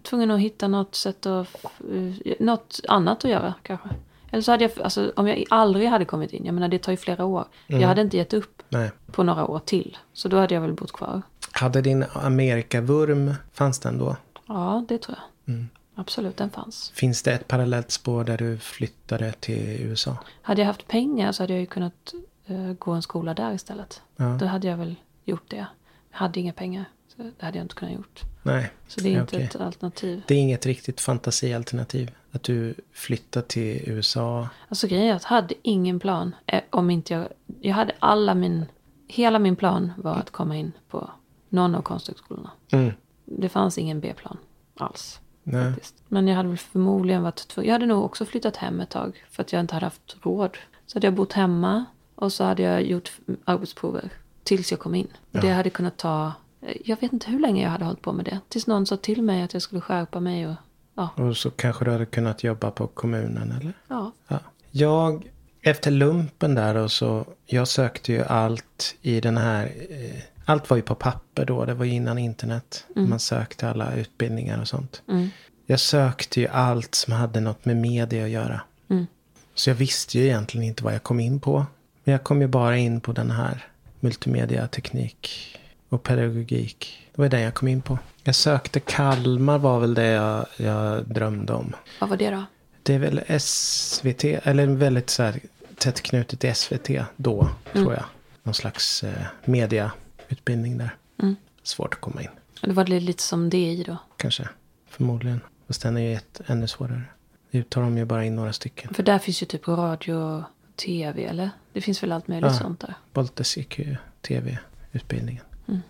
[0.02, 1.48] tvungen att hitta något sätt att...
[1.64, 3.88] f- Något annat att göra kanske.
[4.30, 6.92] Eller så hade jag, alltså om jag aldrig hade kommit in, jag menar det tar
[6.92, 7.44] ju flera år.
[7.66, 8.90] Jag hade inte gett upp Nej.
[9.12, 9.98] på några år till.
[10.12, 11.22] Så då hade jag väl bott kvar.
[11.52, 14.16] Hade din Amerikavurm, fanns den då?
[14.46, 15.54] Ja, det tror jag.
[15.54, 15.68] Mm.
[15.94, 16.90] Absolut, den fanns.
[16.94, 20.16] Finns det ett parallellt spår där du flyttade till USA?
[20.42, 22.14] Hade jag haft pengar så hade jag ju kunnat
[22.46, 24.02] eh, gå en skola där istället.
[24.16, 24.24] Ja.
[24.40, 25.66] Då hade jag väl gjort det.
[26.10, 26.84] Jag hade inga pengar.
[27.16, 28.20] Så det hade jag inte kunnat gjort.
[28.42, 28.70] Nej.
[28.88, 29.42] Så det är inte okej.
[29.46, 30.22] ett alternativ.
[30.26, 32.10] Det är inget riktigt fantasialternativ.
[32.32, 34.48] Att du flyttar till USA.
[34.68, 36.34] Alltså grejen är att jag hade ingen plan.
[36.46, 37.28] eh, Om inte jag...
[37.60, 38.64] Jag hade alla min...
[39.08, 41.10] Hela min plan var att komma in på
[41.48, 42.50] någon av konsthögskolorna.
[42.70, 42.92] Mm.
[43.24, 44.36] Det fanns ingen B-plan
[44.76, 45.20] alls.
[45.42, 45.72] Nej.
[45.72, 45.94] Faktiskt.
[46.08, 47.68] Men jag hade väl förmodligen varit tvungen.
[47.68, 49.24] Jag hade nog också flyttat hem ett tag.
[49.30, 50.56] För att jag inte hade haft råd.
[50.86, 51.84] Så hade jag bott hemma.
[52.14, 53.12] Och så hade jag gjort
[53.44, 54.10] arbetsprover.
[54.44, 55.08] Tills jag kom in.
[55.32, 56.32] Och det hade kunnat ta...
[56.84, 58.40] Jag vet inte hur länge jag hade hållit på med det.
[58.48, 60.46] Tills någon sa till mig att jag skulle skärpa mig.
[60.46, 60.54] Och,
[60.94, 61.08] ja.
[61.14, 63.72] Och så kanske du hade kunnat jobba på kommunen eller?
[63.88, 64.12] ja.
[64.28, 64.38] Ja.
[64.70, 65.30] Jag,
[65.62, 70.76] efter lumpen där och så, jag sökte ju allt i den här, eh, allt var
[70.76, 72.86] ju på papper då, det var ju innan internet.
[73.08, 75.02] Man sökte alla utbildningar och sånt.
[75.08, 75.28] Mm.
[75.66, 78.60] Jag sökte ju allt som hade något med media att göra.
[78.90, 79.06] Mm.
[79.54, 81.66] Så jag visste ju egentligen inte vad jag kom in på.
[82.04, 83.66] Men jag kom ju bara in på den här
[84.00, 85.30] multimedia, teknik
[85.88, 87.08] och pedagogik.
[87.14, 87.98] Det var den jag kom in på.
[88.24, 91.72] Jag sökte Kalmar var väl det jag, jag drömde om.
[92.00, 92.44] Vad var det då?
[92.82, 95.40] Det är väl SVT, eller väldigt så här
[95.78, 98.04] tätt knutet till SVT då, tror jag.
[98.42, 99.26] Någon slags eh,
[100.32, 100.96] mediautbildning där.
[101.22, 101.36] Mm.
[101.62, 102.28] Svårt att komma in,
[102.62, 103.96] Det var lite som DI då.
[104.16, 104.48] kanske.
[104.88, 105.40] Förmodligen.
[105.66, 107.02] Fast den är ju ett, ännu svårare.
[107.50, 108.94] Nu tar de ju bara in några stycken.
[108.94, 110.42] För där finns ju typ radio och
[110.76, 111.50] tv, eller?
[111.72, 112.58] Det finns väl allt möjligt Ja.
[112.58, 112.94] sånt där.
[113.12, 115.44] Boltes gick ju tv-utbildningen.
[115.68, 115.80] Mm.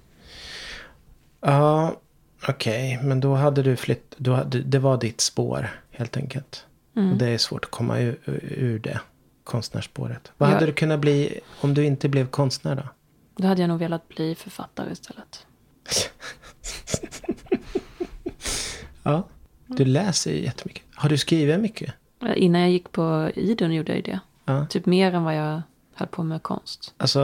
[1.40, 1.96] Ja,
[2.48, 3.00] okej.
[3.02, 4.14] Men då hade du flytt...
[4.16, 6.66] Då hade, det var ditt spår, helt enkelt.
[6.96, 7.12] Mm.
[7.12, 9.00] Och det är svårt att komma ur, ur det.
[9.44, 10.32] Konstnärsspåret.
[10.38, 10.54] Vad Ja.
[10.54, 12.82] hade du kunnat bli om du inte blev konstnär då?
[13.36, 15.46] Då hade jag nog velat bli författare istället.
[19.02, 19.28] Ja.
[19.66, 20.82] Du läser ju jättemycket.
[20.94, 21.94] Har du skrivit mycket?
[22.36, 24.20] Innan jag gick på Idun gjorde jag ju det.
[24.44, 24.66] Ja.
[24.66, 25.62] Typ mer än vad jag
[25.94, 26.94] höll på med konst.
[26.96, 27.18] Alltså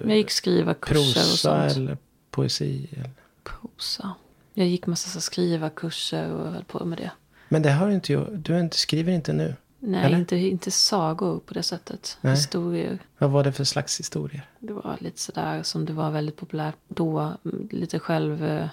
[0.00, 1.36] Men jag gick skriva kurser och prosa
[1.68, 1.76] sånt.
[1.76, 1.98] eller
[2.30, 2.88] poesi?
[2.92, 3.10] Eller?
[3.44, 4.14] Prosa.
[4.54, 7.10] Jag gick massa skriva kurser och höll på med det.
[7.48, 8.28] Men det har du inte gjort.
[8.32, 9.54] Du inte, skriver inte nu.
[9.88, 10.18] Nej, Eller?
[10.18, 12.18] inte, inte sagor på det sättet.
[12.20, 12.32] Nej.
[12.34, 12.98] Historier.
[13.18, 14.48] Vad var det för slags historier?
[14.58, 17.18] Det var lite sådär som det var väldigt populärt då.
[17.44, 18.68] Mm, Lite själv eh,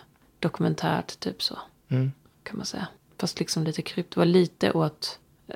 [1.19, 1.59] typ så.
[1.89, 2.11] Mm.
[2.43, 2.87] Kan man säga.
[3.17, 4.13] Fast liksom lite krypt.
[4.13, 5.19] Det var lite åt...
[5.47, 5.55] eh,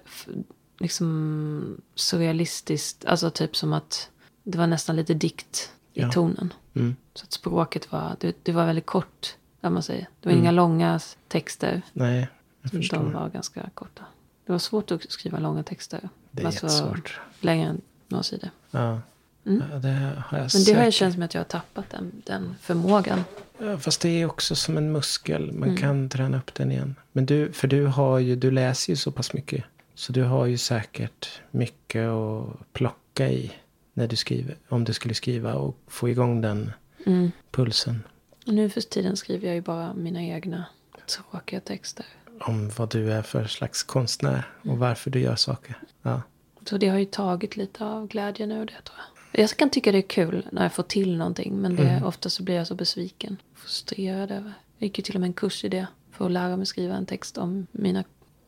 [0.80, 3.06] liksom surrealistiskt.
[3.06, 4.10] Alltså typ som att
[4.44, 6.12] det var nästan lite dikt i Ja.
[6.12, 6.54] tonen.
[6.76, 6.96] Mm.
[7.14, 9.36] Så att språket var, det, det var väldigt kort.
[9.62, 10.08] Kan man säga.
[10.22, 11.82] Det var inga långa texter.
[11.94, 12.28] Nej,
[12.62, 12.98] jag De förstår.
[12.98, 14.04] var ganska korta.
[14.48, 16.10] Det var svårt att skriva långa texter.
[16.32, 17.20] Det är Alltså, jättesvårt.
[17.40, 18.50] Längre än några sidor.
[18.72, 19.02] Ja.
[19.46, 19.64] Mm.
[19.72, 20.88] ja, det har jag Men det har säkert.
[20.88, 23.24] ju känts som att jag har tappat den, den förmågan.
[23.58, 25.52] Ja, fast det är också som en muskel.
[25.52, 25.78] Man Mm.
[25.82, 26.96] kan träna upp den igen.
[27.12, 29.64] Men du, för du har ju, du läser ju så pass mycket.
[29.96, 33.52] Så du har ju säkert mycket att plocka i.
[33.94, 34.56] När du skriver.
[34.70, 36.72] Om du skulle skriva och få igång den
[37.06, 37.32] Mm.
[37.52, 38.04] pulsen.
[38.46, 40.66] Nu för tiden skriver jag ju bara mina egna
[41.08, 42.06] tråkiga texter.
[42.40, 44.52] Om vad du är för slags konstnär.
[44.64, 44.74] Mm.
[44.74, 45.78] Och varför du gör saker.
[46.02, 46.22] Ja.
[46.66, 49.42] Så det har ju tagit lite av glädjen ur det tror jag.
[49.44, 51.56] Jag kan tycka det är kul när jag får till någonting.
[51.62, 52.04] Men det, Mm.
[52.04, 53.38] ofta så blir jag så besviken.
[53.54, 54.54] Frustrerad över.
[54.78, 55.88] Jag gick ju till och med en kurs i det.
[56.12, 58.04] För att lära mig skriva en text om mina...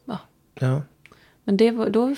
[0.05, 0.17] Ja.
[0.53, 0.81] ja.
[1.43, 2.15] Men det var, då,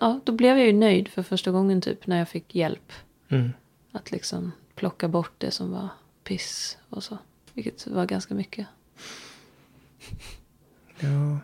[0.00, 2.06] ja, då blev jag ju nöjd för första gången typ.
[2.06, 2.92] När jag fick hjälp.
[3.28, 3.50] Mm.
[3.92, 5.88] Att liksom plocka bort det som var
[6.24, 7.18] piss och så.
[7.52, 8.66] Vilket var ganska mycket.
[11.00, 11.38] Ja.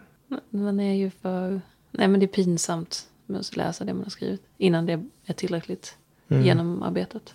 [0.51, 1.61] Man är ju för...
[1.91, 4.43] Nej men det är pinsamt att läsa det man har skrivit.
[4.59, 5.97] Innan det är tillräckligt
[6.29, 6.45] Mm.
[6.45, 7.35] genomarbetat.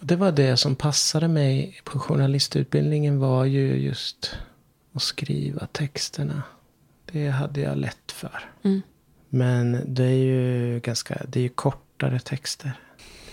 [0.00, 4.36] Det var det som passade mig på journalistutbildningen var ju just
[4.92, 6.42] att skriva texterna.
[7.12, 8.50] Det hade jag lätt för.
[8.62, 8.82] Mm.
[9.28, 12.72] Men det är ju ganska, det är ju kortare texter.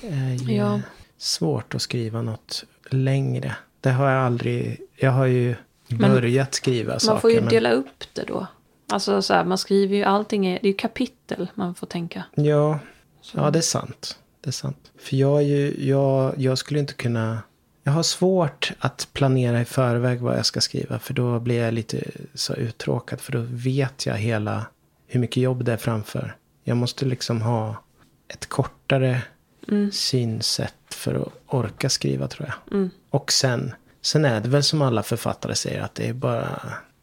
[0.02, 0.82] Det är ju Ja.
[1.18, 3.56] svårt att skriva något längre.
[3.82, 5.56] Det har jag aldrig, jag har ju
[5.89, 7.13] börjat skriva saker.
[7.13, 8.47] Man får ju men- dela upp det då.
[8.91, 12.23] Alltså så här, man skriver ju allting, är, det är ju kapitel man får tänka.
[12.36, 12.80] Ja,
[13.21, 13.38] Så.
[13.38, 14.19] ja, det är sant.
[14.41, 14.91] Det är sant.
[15.00, 17.39] För jag, är ju, jag, jag skulle inte kunna...
[17.84, 21.00] Jag har svårt att planera i förväg vad jag ska skriva.
[21.00, 23.21] För då blir jag lite så uttråkad.
[23.21, 24.65] För då vet jag hela
[25.08, 26.36] hur mycket jobb det är framför.
[26.63, 27.84] Jag måste liksom ha
[28.28, 29.21] ett kortare
[29.69, 29.91] Mm.
[29.91, 32.78] synsätt för att orka skriva tror jag.
[32.78, 32.89] Mm.
[33.10, 33.73] Och sen,
[34.08, 36.62] sen är det väl som alla författare säger att det är bara...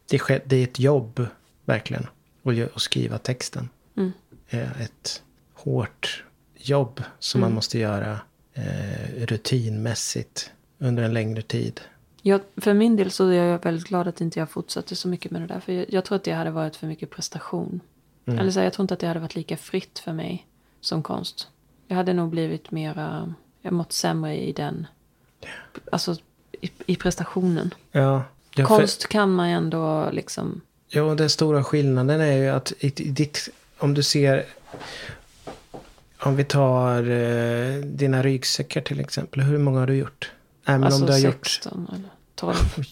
[0.09, 1.27] Det är, det är ett jobb,
[1.65, 2.07] verkligen.
[2.43, 3.69] Att, skriva texten.
[3.97, 4.11] Mm.
[4.49, 6.23] är ett hårt
[6.55, 8.19] jobb som man måste göra
[8.53, 11.81] eh, rutinmässigt under en längre tid.
[12.21, 15.31] Jag, för min del så är jag väldigt glad att inte jag fortsatte så mycket
[15.31, 15.59] med det där.
[15.59, 17.79] För jag, jag tror att det hade varit för mycket prestation.
[18.25, 18.39] Mm.
[18.39, 20.47] Eller så här, jag tror inte att det hade varit lika fritt för mig
[20.81, 21.47] som konst.
[21.87, 24.87] Jag hade nog blivit mera, jag mått sämre i den,
[25.91, 26.15] alltså
[26.65, 27.73] i, i prestationen.
[27.91, 28.23] Ja,
[28.55, 32.87] ja, för, Konst kan man ändå liksom, ja, den stora skillnaden är ju att i,
[32.87, 34.45] i ditt, om du ser...
[36.19, 39.41] Om vi tar eh, dina ryggsäckar till exempel.
[39.41, 40.31] Hur många har du gjort?
[40.65, 42.55] Men alltså om du har gjort 16 eller 12.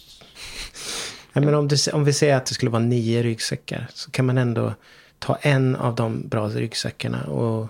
[1.32, 3.86] Nej, men om, du, om vi säger att det skulle vara nio ryggsäckar.
[3.94, 4.74] Så kan man ändå
[5.18, 7.68] ta en av de bra ryggsäckarna och,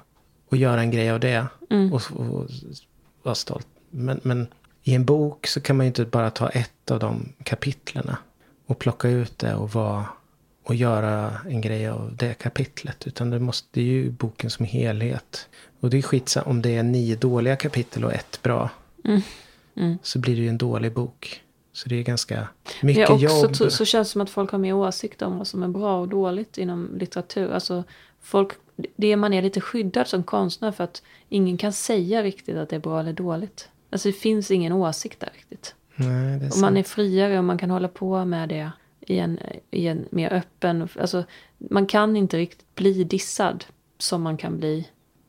[0.48, 1.46] och göra en grej av det.
[1.70, 1.92] Mm.
[1.92, 2.50] Och, och
[3.22, 3.66] vara stolt.
[3.90, 4.46] Men, men
[4.84, 8.18] i en bok så kan man ju inte bara ta ett av de kapitlerna.
[8.66, 10.04] Och plocka ut det och, vara,
[10.62, 13.06] och göra en grej av det kapitlet.
[13.06, 15.48] Utan det måste ju boken som helhet.
[15.80, 18.70] Och det är skitsamma om det är nio dåliga kapitel och ett bra.
[19.04, 19.20] Mm.
[19.76, 19.98] Mm.
[20.02, 21.40] Så blir det ju en dålig bok.
[21.72, 22.48] Så det är ganska
[22.82, 23.56] mycket Ja, jobb.
[23.56, 26.00] så, så känns det som att folk har mer åsikter om vad som är bra
[26.00, 27.52] och dåligt inom litteratur.
[27.52, 27.84] Alltså
[28.20, 28.52] folk,
[28.96, 32.76] det man är lite skyddad som konstnär för att ingen kan säga riktigt att det
[32.76, 33.68] är bra eller dåligt.
[33.94, 35.74] Alltså det finns ingen åsikt där riktigt.
[35.96, 39.18] Nej, det är Och man är friare och man kan hålla på med det i
[39.18, 39.38] en,
[39.70, 40.88] i en mer öppen...
[41.00, 41.24] Alltså
[41.59, 43.64] man kan inte riktigt bli dissad
[43.98, 44.88] som man kan bli...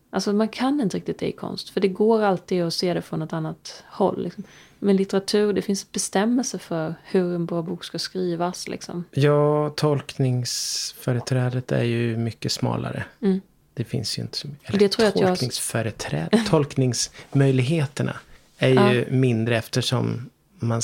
[0.10, 1.69] Alltså man kan inte riktigt det i konst.
[1.69, 4.23] För det går alltid att se det från ett annat håll.
[4.23, 4.43] Liksom.
[4.80, 8.67] Men litteratur, det finns bestämmelser för hur en bra bok ska skrivas.
[8.67, 9.04] Liksom.
[9.12, 13.04] Ja, tolkningsföreträdet är ju mycket smalare.
[13.21, 13.41] Mm.
[13.73, 14.73] Det finns ju inte så mycket.
[14.73, 16.43] Och det tror jag- Tolkningsföreträde.
[16.49, 18.15] Tolkningsmöjligheterna
[18.57, 20.81] är ju mindre eftersom man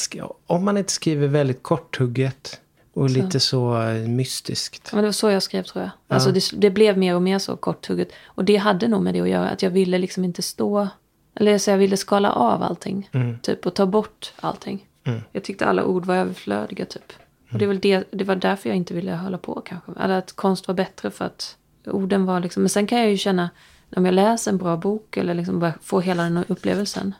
[0.47, 2.61] om man inte skriver väldigt korthugget
[2.93, 3.17] och Så.
[3.17, 3.73] lite så
[4.07, 4.89] mystiskt.
[4.91, 5.91] Ja, Men det var så jag skrev tror jag.
[6.07, 6.15] Ja.
[6.15, 8.11] Alltså det, det blev mer och mer så korthugget.
[8.25, 9.49] Och det hade nog med det att göra.
[9.49, 10.87] Att jag ville liksom inte stå...
[11.35, 13.09] Eller så jag ville skala av allting.
[13.11, 13.39] Mm.
[13.39, 14.87] Typ och ta bort allting.
[15.03, 15.21] Mm.
[15.31, 17.13] Jag tyckte alla ord var överflödiga typ.
[17.51, 19.91] Och det, är väl det, det var därför jag inte ville hålla på kanske.
[19.99, 22.63] Eller att konst var bättre för att orden var liksom...
[22.63, 23.49] Men sen kan jag ju känna,
[23.95, 27.13] om jag läser en bra bok eller liksom bara får hela den upplevelsen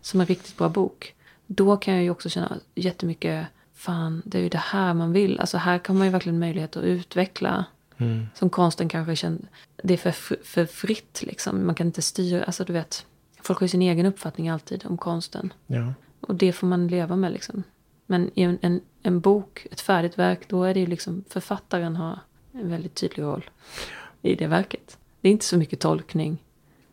[0.00, 1.14] som en riktigt bra bok.
[1.46, 5.40] Då kan jag ju också känna jättemycket, fan det är ju det här man vill.
[5.40, 7.64] Alltså här kan man ju verkligen möjlighet att utveckla.
[7.96, 8.26] Mm.
[8.34, 9.40] Som konsten kanske känner,
[9.82, 11.66] det är för, för fritt liksom.
[11.66, 13.06] Man kan inte styra, alltså du vet.
[13.42, 15.52] Folk har ju sin egen uppfattning alltid om konsten.
[15.66, 15.94] Ja.
[16.20, 17.62] Och det får man leva med liksom.
[18.06, 21.96] Men i en, en, en bok, ett färdigt verk, då är det ju liksom författaren
[21.96, 22.18] har
[22.52, 23.50] en väldigt tydlig roll
[24.22, 24.98] i det verket.
[25.20, 26.44] Det är inte så mycket tolkning.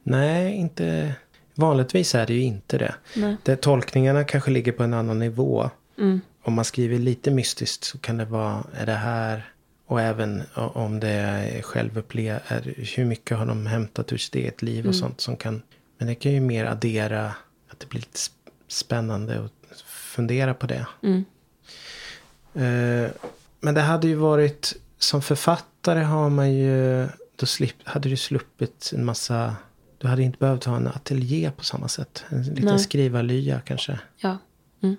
[0.04, 1.16] Nej, inte...
[1.56, 2.96] Vanligtvis är det ju inte det.
[3.16, 3.38] Nej.
[3.44, 5.70] det tolkningarna kanske ligger på en annan nivå.
[5.98, 6.22] Mm.
[6.44, 9.52] Om man skriver lite mystiskt så kan det vara, är det här?
[9.88, 12.42] Och även om det är självupplevt,
[12.98, 15.62] hur mycket har de hämtat ur sitt eget liv och sånt som kan...
[15.98, 17.26] Men det kan ju mer addera
[17.70, 20.86] att det blir lite sp- spännande att fundera på det.
[21.04, 21.26] Mm.
[22.54, 23.12] Eh,
[23.60, 28.92] men det hade ju varit, som författare har man ju, då slip, hade du sluppit
[28.96, 29.56] en massa,
[29.98, 32.24] du hade inte behövt ha en ateljé på samma sätt.
[32.30, 32.80] En liten Nej.
[32.80, 34.00] skrivarlya kanske.
[34.18, 34.38] Ja.
[34.82, 34.96] Mm.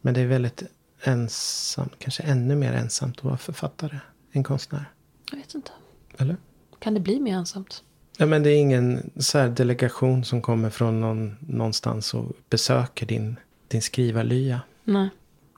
[0.00, 0.62] Men det är väldigt
[1.02, 3.98] ensamt, kanske ännu mer ensamt att vara författare
[4.32, 4.84] än konstnär.
[5.30, 5.70] Jag vet inte.
[6.18, 6.36] Eller?
[6.78, 7.82] Kan det bli mer ensamt?
[8.18, 13.36] Ja, men det är ingen så delegation som kommer från någon, någonstans och besöker din,
[13.68, 14.60] din skrivarlya.
[14.84, 15.08] Nej.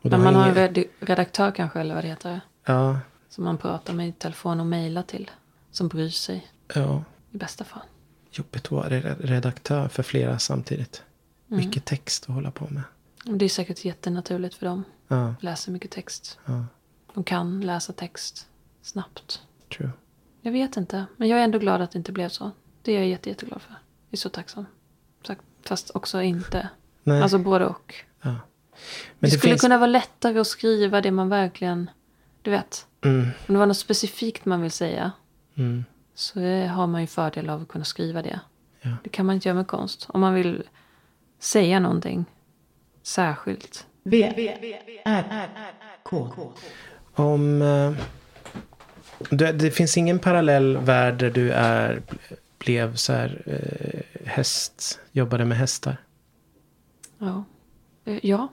[0.03, 2.41] Men man har en ingen- red- redaktör kanske, eller vad det heter.
[2.65, 5.31] Ja, Som man pratar med i telefon och mejlar till.
[5.71, 6.47] Som bryr sig.
[6.75, 7.05] ja.
[7.31, 7.83] I bästa fall.
[8.33, 11.03] Jobbigt att vara re- redaktör för flera samtidigt.
[11.51, 11.65] Mm.
[11.67, 12.83] Mycket text att hålla på med.
[13.39, 14.85] Det är säkert jättenaturligt för dem.
[15.09, 16.39] Ja, Läser mycket text.
[16.45, 16.67] ja,
[17.15, 18.47] De kan läsa text
[18.83, 19.43] snabbt.
[19.77, 19.91] true.
[20.41, 21.05] Jag vet inte.
[21.17, 22.51] Men jag är ändå glad att det inte blev så.
[22.83, 23.71] Det är jag jätte, jätteglad för.
[23.73, 23.79] Jag
[24.11, 24.67] är så tacksam.
[25.65, 26.69] Fast också inte.
[27.03, 27.95] Nej, Alltså både och.
[28.23, 28.29] ja.
[28.31, 28.37] det,
[29.19, 29.61] det, skulle finns...
[29.61, 31.91] kunna vara lättare att skriva det man verkligen...
[32.43, 32.87] Du vet.
[33.05, 35.13] Mm, Om det var något specifikt man vill säga.
[35.55, 38.41] mm, Så eh, har man ju fördel av att kunna skriva det.
[38.81, 38.91] Ja.
[39.05, 40.07] Det kan man inte göra med konst.
[40.09, 40.63] Om man vill
[41.39, 42.25] säga någonting
[43.03, 43.87] särskilt.
[44.03, 44.33] V,
[45.05, 45.49] R,
[46.03, 46.29] K.
[47.15, 47.63] Om...
[47.63, 47.93] eh,
[49.31, 52.03] det, det finns ingen parallell värld där du är,
[52.59, 55.97] blev så här eh, häst, jobbade med hästar.
[57.19, 57.45] Ja.
[58.23, 58.49] Ja,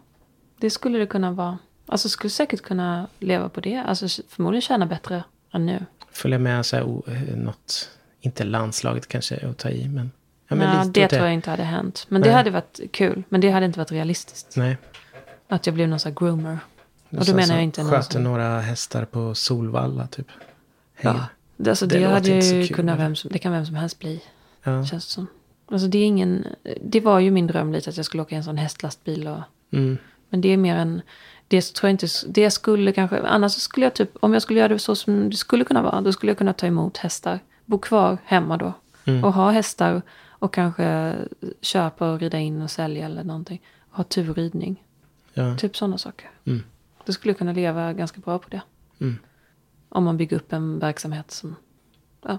[0.57, 1.57] det skulle det kunna vara.
[1.85, 3.77] Alltså skulle säkert kunna leva på det.
[3.77, 5.85] Alltså förmodligen tjäna bättre än nu.
[6.11, 7.89] Följa med så här, o- eh, något,
[8.21, 10.11] inte landslaget kanske att ta i, men...
[10.47, 12.05] Ja, men lite det tror jag inte hade hänt.
[12.09, 12.35] Men det Nej.
[12.37, 13.23] hade varit kul.
[13.29, 14.55] Men det hade inte varit realistiskt.
[14.55, 14.77] Nej.
[15.47, 16.59] Att jag blev någon sån här groomer.
[17.09, 20.27] Och då menar jag inte någon Sköter som- några hästar på Solvalla typ.
[20.95, 21.17] Hänger.
[21.19, 21.25] Ja.
[21.57, 24.21] Det, alltså, Det det, hade ju kunnat vem som, det kan vem som helst bli.
[24.63, 24.85] Ja.
[24.85, 25.27] Känns det som.
[25.71, 26.45] Alltså det är ingen,
[26.83, 29.27] det var ju min dröm lite att jag skulle åka i en sån hästlastbil.
[29.27, 29.39] Och,
[29.71, 29.97] Mm.
[30.29, 31.01] men det är mer en,
[31.49, 34.67] det tror jag inte, det skulle kanske, annars skulle jag typ, om jag skulle göra
[34.67, 37.39] det så som det skulle kunna vara, då skulle jag kunna ta emot hästar.
[37.65, 38.73] Bo kvar hemma då.
[39.05, 39.23] Mm.
[39.23, 41.15] Och ha hästar och kanske
[41.61, 43.61] köpa och rida in och sälja eller någonting.
[43.89, 44.83] Ha turridning.
[45.33, 45.57] Ja.
[45.57, 46.29] Typ sådana saker.
[46.45, 46.63] Mm.
[47.05, 48.61] Då skulle jag kunna leva ganska bra på det.
[48.99, 49.17] Mm.
[49.89, 51.55] Om man bygger upp en verksamhet som...
[52.21, 52.37] Ja,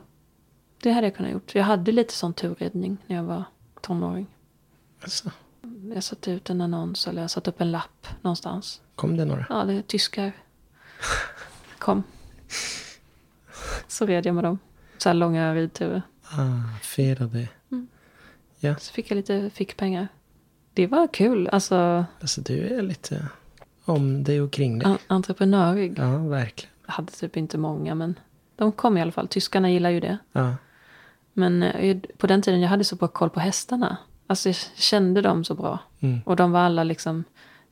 [0.83, 1.55] det hade jag kunnat gjort.
[1.55, 3.45] Jag hade lite sån turridning när jag var
[3.81, 4.27] tonåring.
[5.03, 5.31] Alltså,
[5.95, 8.81] Jag satte ut en annons eller jag satte upp en lapp någonstans.
[9.01, 9.47] Kom det några?
[9.49, 10.33] Ja, det är tyskar.
[11.79, 12.03] Kom.
[13.89, 14.59] Så red jag med dem.
[14.99, 16.03] Så här långa ridturer.
[16.25, 17.49] Ah, firade.
[18.79, 20.09] Så fick jag lite fickpengar.
[20.75, 21.49] Det var kul.
[21.49, 23.27] Alltså, Alltså du är lite
[23.85, 24.89] om dig och kring dig.
[24.91, 25.95] en- entreprenörig.
[25.99, 26.75] Ja, verkligen.
[26.87, 28.19] Jag hade typ inte många, men
[28.57, 29.29] de kom i alla fall.
[29.29, 30.19] Tyskarna gillar ju det.
[30.33, 30.55] Ja.
[31.33, 33.97] Men eh, på den tiden jag hade så bra koll på hästarna.
[34.27, 35.79] Alltså jag kände dem så bra.
[36.01, 36.21] Mm.
[36.25, 37.25] Och de var alla liksom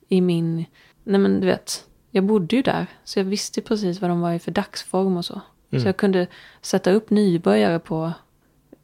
[0.09, 0.65] i min...
[1.09, 2.87] Nej men du vet, jag bodde ju där.
[3.05, 5.41] Så jag visste precis vad de var i för dagsform och så.
[5.71, 5.83] Mm.
[5.83, 6.27] Så jag kunde
[6.61, 8.13] sätta upp nybörjare på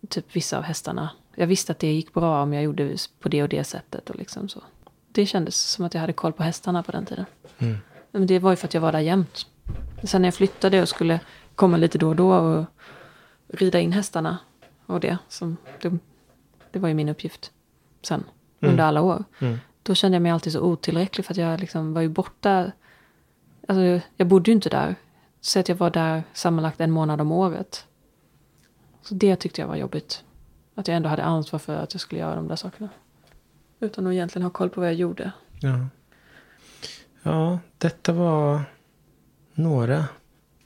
[0.08, 1.10] typ vissa av hästarna.
[1.34, 4.16] Jag visste att det gick bra om jag gjorde på det och det sättet och
[4.16, 4.62] liksom så.
[5.12, 7.24] Det kändes som att jag hade koll på hästarna på den tiden.
[7.58, 7.76] Mm.
[8.10, 9.46] Men det var ju för att jag var där jämt.
[10.02, 11.20] Sen när jag flyttade och skulle
[11.54, 12.64] komma lite då och då och
[13.48, 14.38] rida in hästarna
[14.86, 15.18] och det.
[15.28, 15.98] Som, det,
[16.72, 17.52] det var ju min uppgift
[18.02, 18.24] sen,
[18.60, 19.24] under alla år.
[19.38, 19.58] Mm.
[19.86, 22.72] Då kände jag mig alltid så otillräcklig för att jag liksom var ju borta.
[23.68, 24.94] Alltså, jag bodde ju inte där.
[25.40, 27.86] Så att jag var där sammanlagt en månad om året.
[29.02, 30.24] Så det tyckte jag var jobbigt.
[30.74, 32.88] Att jag ändå hade ansvar för att jag skulle göra de där sakerna.
[33.80, 35.32] Utan att egentligen ha koll på vad jag gjorde.
[35.60, 35.86] Ja.
[37.22, 38.60] ja, detta var
[39.54, 40.04] några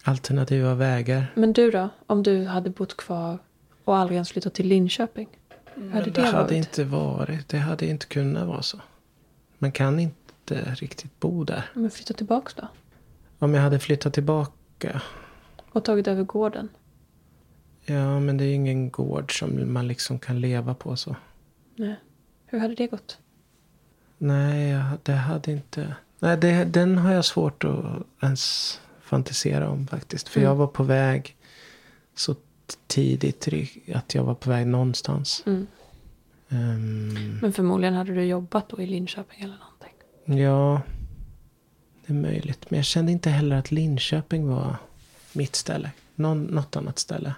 [0.02, 1.33] alternativa vägar.
[1.35, 1.88] Men du då?
[2.07, 3.38] Om du hade bott kvar
[3.85, 5.28] och aldrig ens flyttat till Linköping?
[5.74, 6.52] Hur hade det, det hade varit?
[6.52, 7.48] inte varit.
[7.48, 8.81] Det hade inte kunnat vara så.
[9.59, 11.71] Man kan inte riktigt bo där.
[11.75, 12.68] Men flytta tillbaks då?
[13.38, 15.03] Om jag hade flyttat tillbaka.
[15.73, 16.68] Och tagit över gården?
[17.85, 21.16] Ja, men det är ju ingen gård som man liksom kan leva på så.
[21.77, 21.97] Nej.
[22.47, 23.18] Hur hade det gått?
[24.18, 25.94] Nej, det hade inte...
[26.18, 30.29] Nej, det, den har jag svårt att ens fantisera om faktiskt.
[30.29, 30.49] För Mm.
[30.49, 31.37] jag var på väg
[32.14, 32.35] så
[32.87, 33.49] tidigt
[33.94, 35.42] att jag var på väg någonstans.
[35.47, 35.66] Mm.
[36.48, 40.42] Ehm, Men förmodligen hade du jobbat då i Linköping eller någonting.
[40.44, 40.82] ja,
[42.06, 42.70] det är möjligt.
[42.70, 44.76] Men jag kände inte heller att Linköping var
[45.32, 45.90] mitt ställe.
[46.14, 47.34] Någon, något annat ställe.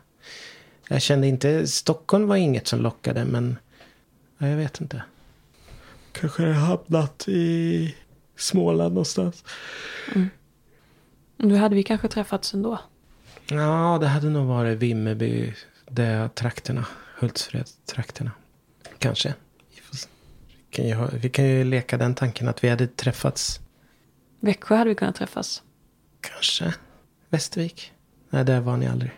[0.89, 3.57] Jag kände inte, Stockholm var inget som lockade men
[4.39, 5.03] ja, jag vet inte.
[6.13, 7.95] Kanske jag hamnat i
[8.37, 9.45] Småland någonstans.
[11.37, 12.79] Nu hade vi kanske träffats ändå.
[13.51, 15.55] Ja, det hade nog varit Vimmerby,
[15.89, 16.87] där trakterna,
[17.19, 18.31] Hultsfred-trakterna.
[19.01, 19.35] Kanske.
[19.71, 23.61] Vi, kan ju vi kan ju leka den tanken att vi hade träffats,
[24.41, 25.63] Växjö hade vi kunnat träffas.
[26.21, 26.75] kanske,
[27.29, 27.93] Västervik.
[28.31, 29.11] Nej, där var ni aldrig.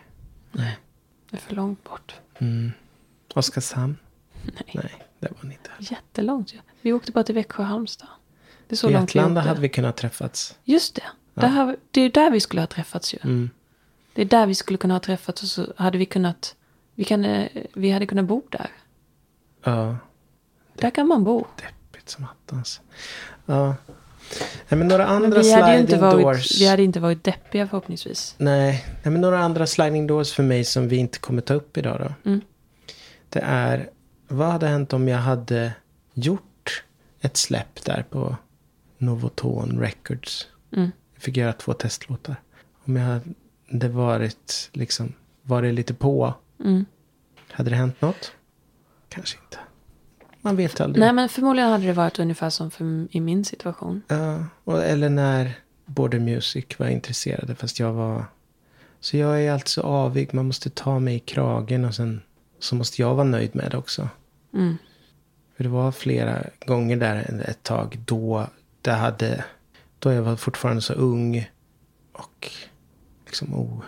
[0.51, 0.77] Nej.
[1.29, 2.15] Det är för långt bort.
[2.39, 2.71] Mm.
[3.33, 3.97] Oskarshamn?
[4.43, 4.71] Nej.
[4.73, 5.69] Nej, där var ni inte.
[5.79, 6.53] Jättelångt.
[6.81, 8.07] Vi åkte bara till Växjö och Halmstad.
[8.67, 10.57] Det är så långt vi Vetlanda hade vi kunnat träffats.
[10.63, 11.03] Just det.
[11.33, 13.17] Där har det är där vi skulle ha träffats ju.
[13.23, 13.49] Mm.
[14.13, 16.55] Det är där vi skulle kunna ha träffats och så hade vi kunnat...
[16.95, 18.71] Vi, kan, eh, vi hade kunnat bo där.
[19.63, 19.97] Ja,
[20.75, 21.45] Där kan man bo.
[21.61, 22.81] deppigt som attans.
[23.45, 23.75] Ja.
[24.69, 26.61] Nej, men några Men andra hade, ju inte sliding varit, doors.
[26.61, 28.35] vi hade inte varit deppiga förhoppningsvis.
[28.37, 31.77] Nej, nej, men några andra sliding doors för mig som vi inte kommer ta upp
[31.77, 32.29] idag då.
[32.29, 32.41] Mm.
[33.29, 33.89] Det är,
[34.27, 35.73] vad hade hänt om jag hade
[36.13, 36.83] gjort
[37.21, 38.35] ett släpp där på
[38.97, 40.47] Novoton Records.
[40.75, 40.91] Mm.
[41.13, 42.35] Jag fick göra två testlåtar.
[42.85, 43.19] Om jag
[43.71, 46.33] hade varit, liksom, varit lite på.
[46.63, 46.85] Mm.
[47.51, 48.31] Hade det hänt något?
[49.13, 49.57] Kanske inte.
[50.41, 50.99] Man vet aldrig.
[50.99, 54.01] Nej men förmodligen hade det varit ungefär som för, i min situation.
[54.07, 55.53] Ja, och, eller när
[55.85, 57.55] Border Music var intresserade.
[57.55, 58.25] Fast jag var...
[58.99, 60.33] Så jag är alltså avig.
[60.33, 62.21] Man måste ta mig i kragen och sen
[62.59, 64.09] så måste jag vara nöjd med det också.
[64.53, 64.77] Mm.
[65.55, 68.47] För det var flera gånger där ett tag då
[68.81, 69.43] det hade...
[69.99, 71.49] Då jag var fortfarande så ung
[72.13, 72.51] och
[73.25, 73.81] liksom o...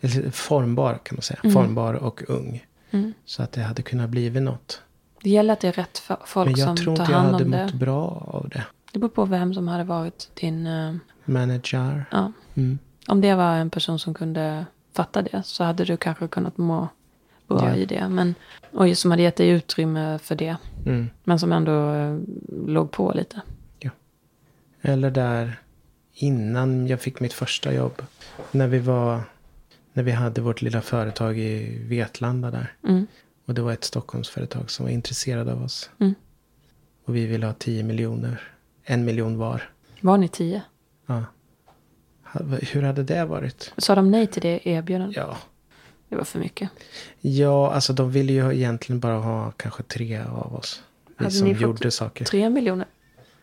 [0.00, 1.52] Eller formbar kan man säga.
[1.52, 2.66] Formbar och ung.
[2.92, 3.12] Mm.
[3.24, 4.82] Så att det hade kunnat blivit något.
[5.22, 7.32] Det gäller att det är rätt folk Men jag som tror tar inte jag hand
[7.32, 7.76] hade om mått det.
[7.78, 8.64] bra av det.
[8.92, 10.66] Det beror på vem som hade varit din...
[10.66, 12.04] eh, Manager.
[12.10, 12.32] ja.
[12.54, 12.78] Mm.
[13.08, 16.88] Om det var en person som kunde fatta det så hade du kanske kunnat må
[17.48, 17.74] bra Ja.
[17.74, 18.08] i det.
[18.08, 18.34] Men,
[18.72, 20.56] och som hade gett dig utrymme för det.
[20.86, 21.10] Mm.
[21.24, 22.18] Men som ändå eh,
[22.66, 23.40] låg på lite.
[24.84, 25.60] Eller där
[26.14, 28.02] innan jag fick mitt första jobb.
[28.50, 29.20] När vi var,
[29.92, 32.72] när vi hade vårt lilla företag i Vetlanda där.
[32.88, 33.06] Mm.
[33.46, 35.90] Och det var ett Stockholmsföretag som var intresserade av oss.
[35.98, 36.14] Mm.
[37.04, 38.42] Och vi ville ha 10 miljoner.
[38.84, 39.70] En miljon var.
[40.00, 40.62] Var ni tio?
[41.06, 41.24] Ja.
[42.24, 42.40] Ha-
[42.72, 43.72] Hur hade det varit?
[43.78, 45.16] Sa de nej till det erbjudandet?
[45.16, 45.38] Ja.
[46.08, 46.70] Det var för mycket.
[47.20, 50.82] Ja, alltså de ville ju egentligen bara ha kanske tre av oss.
[51.06, 52.24] Vi Hade som ni fått gjorde saker.
[52.24, 52.86] Tre miljoner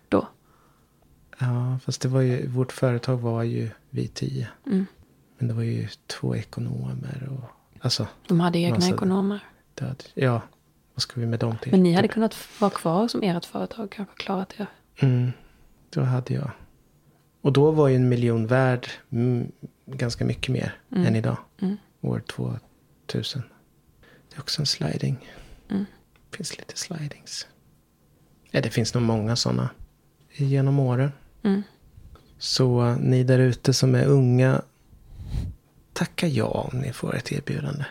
[0.10, 0.28] då?
[1.40, 4.48] Ja, fast det var ju, vårt företag var ju vi tio.
[4.66, 4.86] Mm.
[5.40, 7.50] Men det var ju två ekonomer och,
[7.86, 9.40] alltså, De hade egna Massa- ekonomer.
[9.74, 10.42] det hade, ja,
[10.94, 11.72] vad ska vi med dem till?
[11.72, 13.92] Men ni hade kunnat vara kvar som ert företag.
[13.92, 14.68] Kanske klarat er.
[15.00, 15.32] Mm,
[15.90, 16.52] då hade jag.
[17.42, 19.52] Och då var ju en miljon värd mm,
[19.86, 21.38] ganska mycket mer än idag.
[21.62, 21.78] Mm.
[22.02, 23.42] År 2000.
[24.30, 25.30] Det är också en sliding.
[25.70, 25.86] Mm.
[26.30, 27.48] Det finns lite slidings.
[28.52, 29.70] Ja, det finns nog många sådana
[30.34, 31.12] genom åren.
[31.44, 31.64] Mm.
[32.38, 34.62] Så ni där ute som är unga,
[36.00, 37.86] tacka ja om ni får ett erbjudande.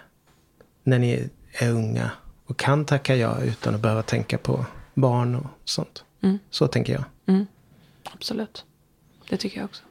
[0.83, 2.11] När ni är unga
[2.47, 6.05] och kan tacka ja utan att behöva tänka på barn och sånt.
[6.23, 6.38] Mm.
[6.51, 7.05] Så tänker jag.
[7.27, 7.47] Mm.
[8.05, 8.64] Absolut.
[9.29, 9.83] Det tycker jag också.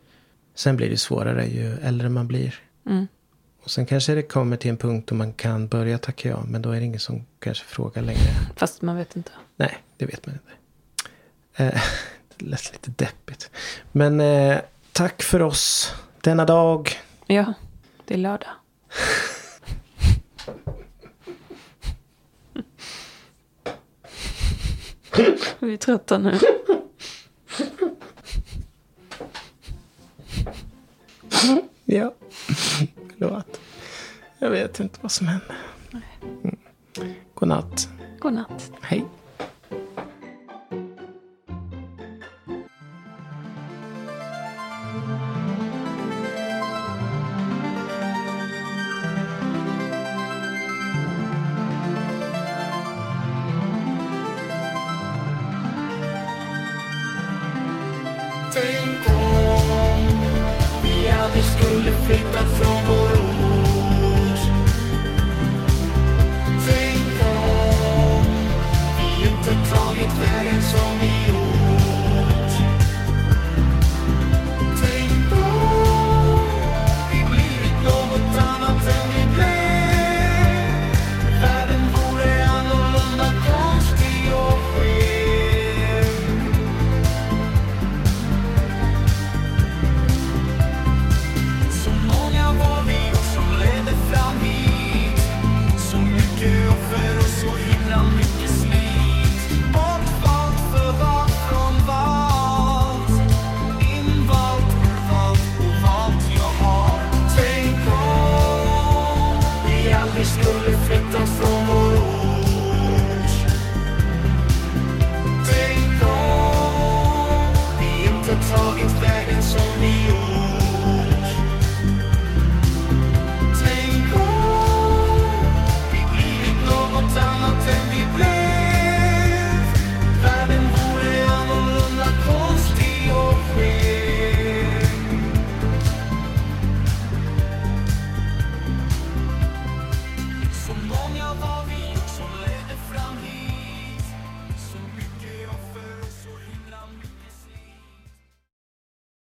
[0.55, 2.55] Sen blir det svårare ju äldre man blir.
[2.85, 3.07] Mm.
[3.63, 6.43] Och sen kanske det kommer till en punkt då man kan börja tacka ja.
[6.47, 8.31] Men då är det ingen som kanske frågar längre.
[8.55, 9.31] Fast man vet inte.
[9.55, 10.51] Nej, det vet man inte.
[11.63, 11.81] Eh,
[12.37, 13.51] det lät lite deppigt.
[13.91, 14.57] Men eh,
[14.91, 16.91] tack för oss denna dag.
[17.27, 17.53] Ja,
[18.07, 18.49] det är lördag.
[25.59, 26.39] Vi är trötta nu.
[31.85, 32.13] Ja,
[33.17, 33.59] förlåt.
[34.39, 35.55] Jag vet inte vad som hände.
[36.43, 36.57] Mm.
[37.33, 37.89] God natt.
[38.19, 38.71] God natt.
[38.81, 39.05] Hej.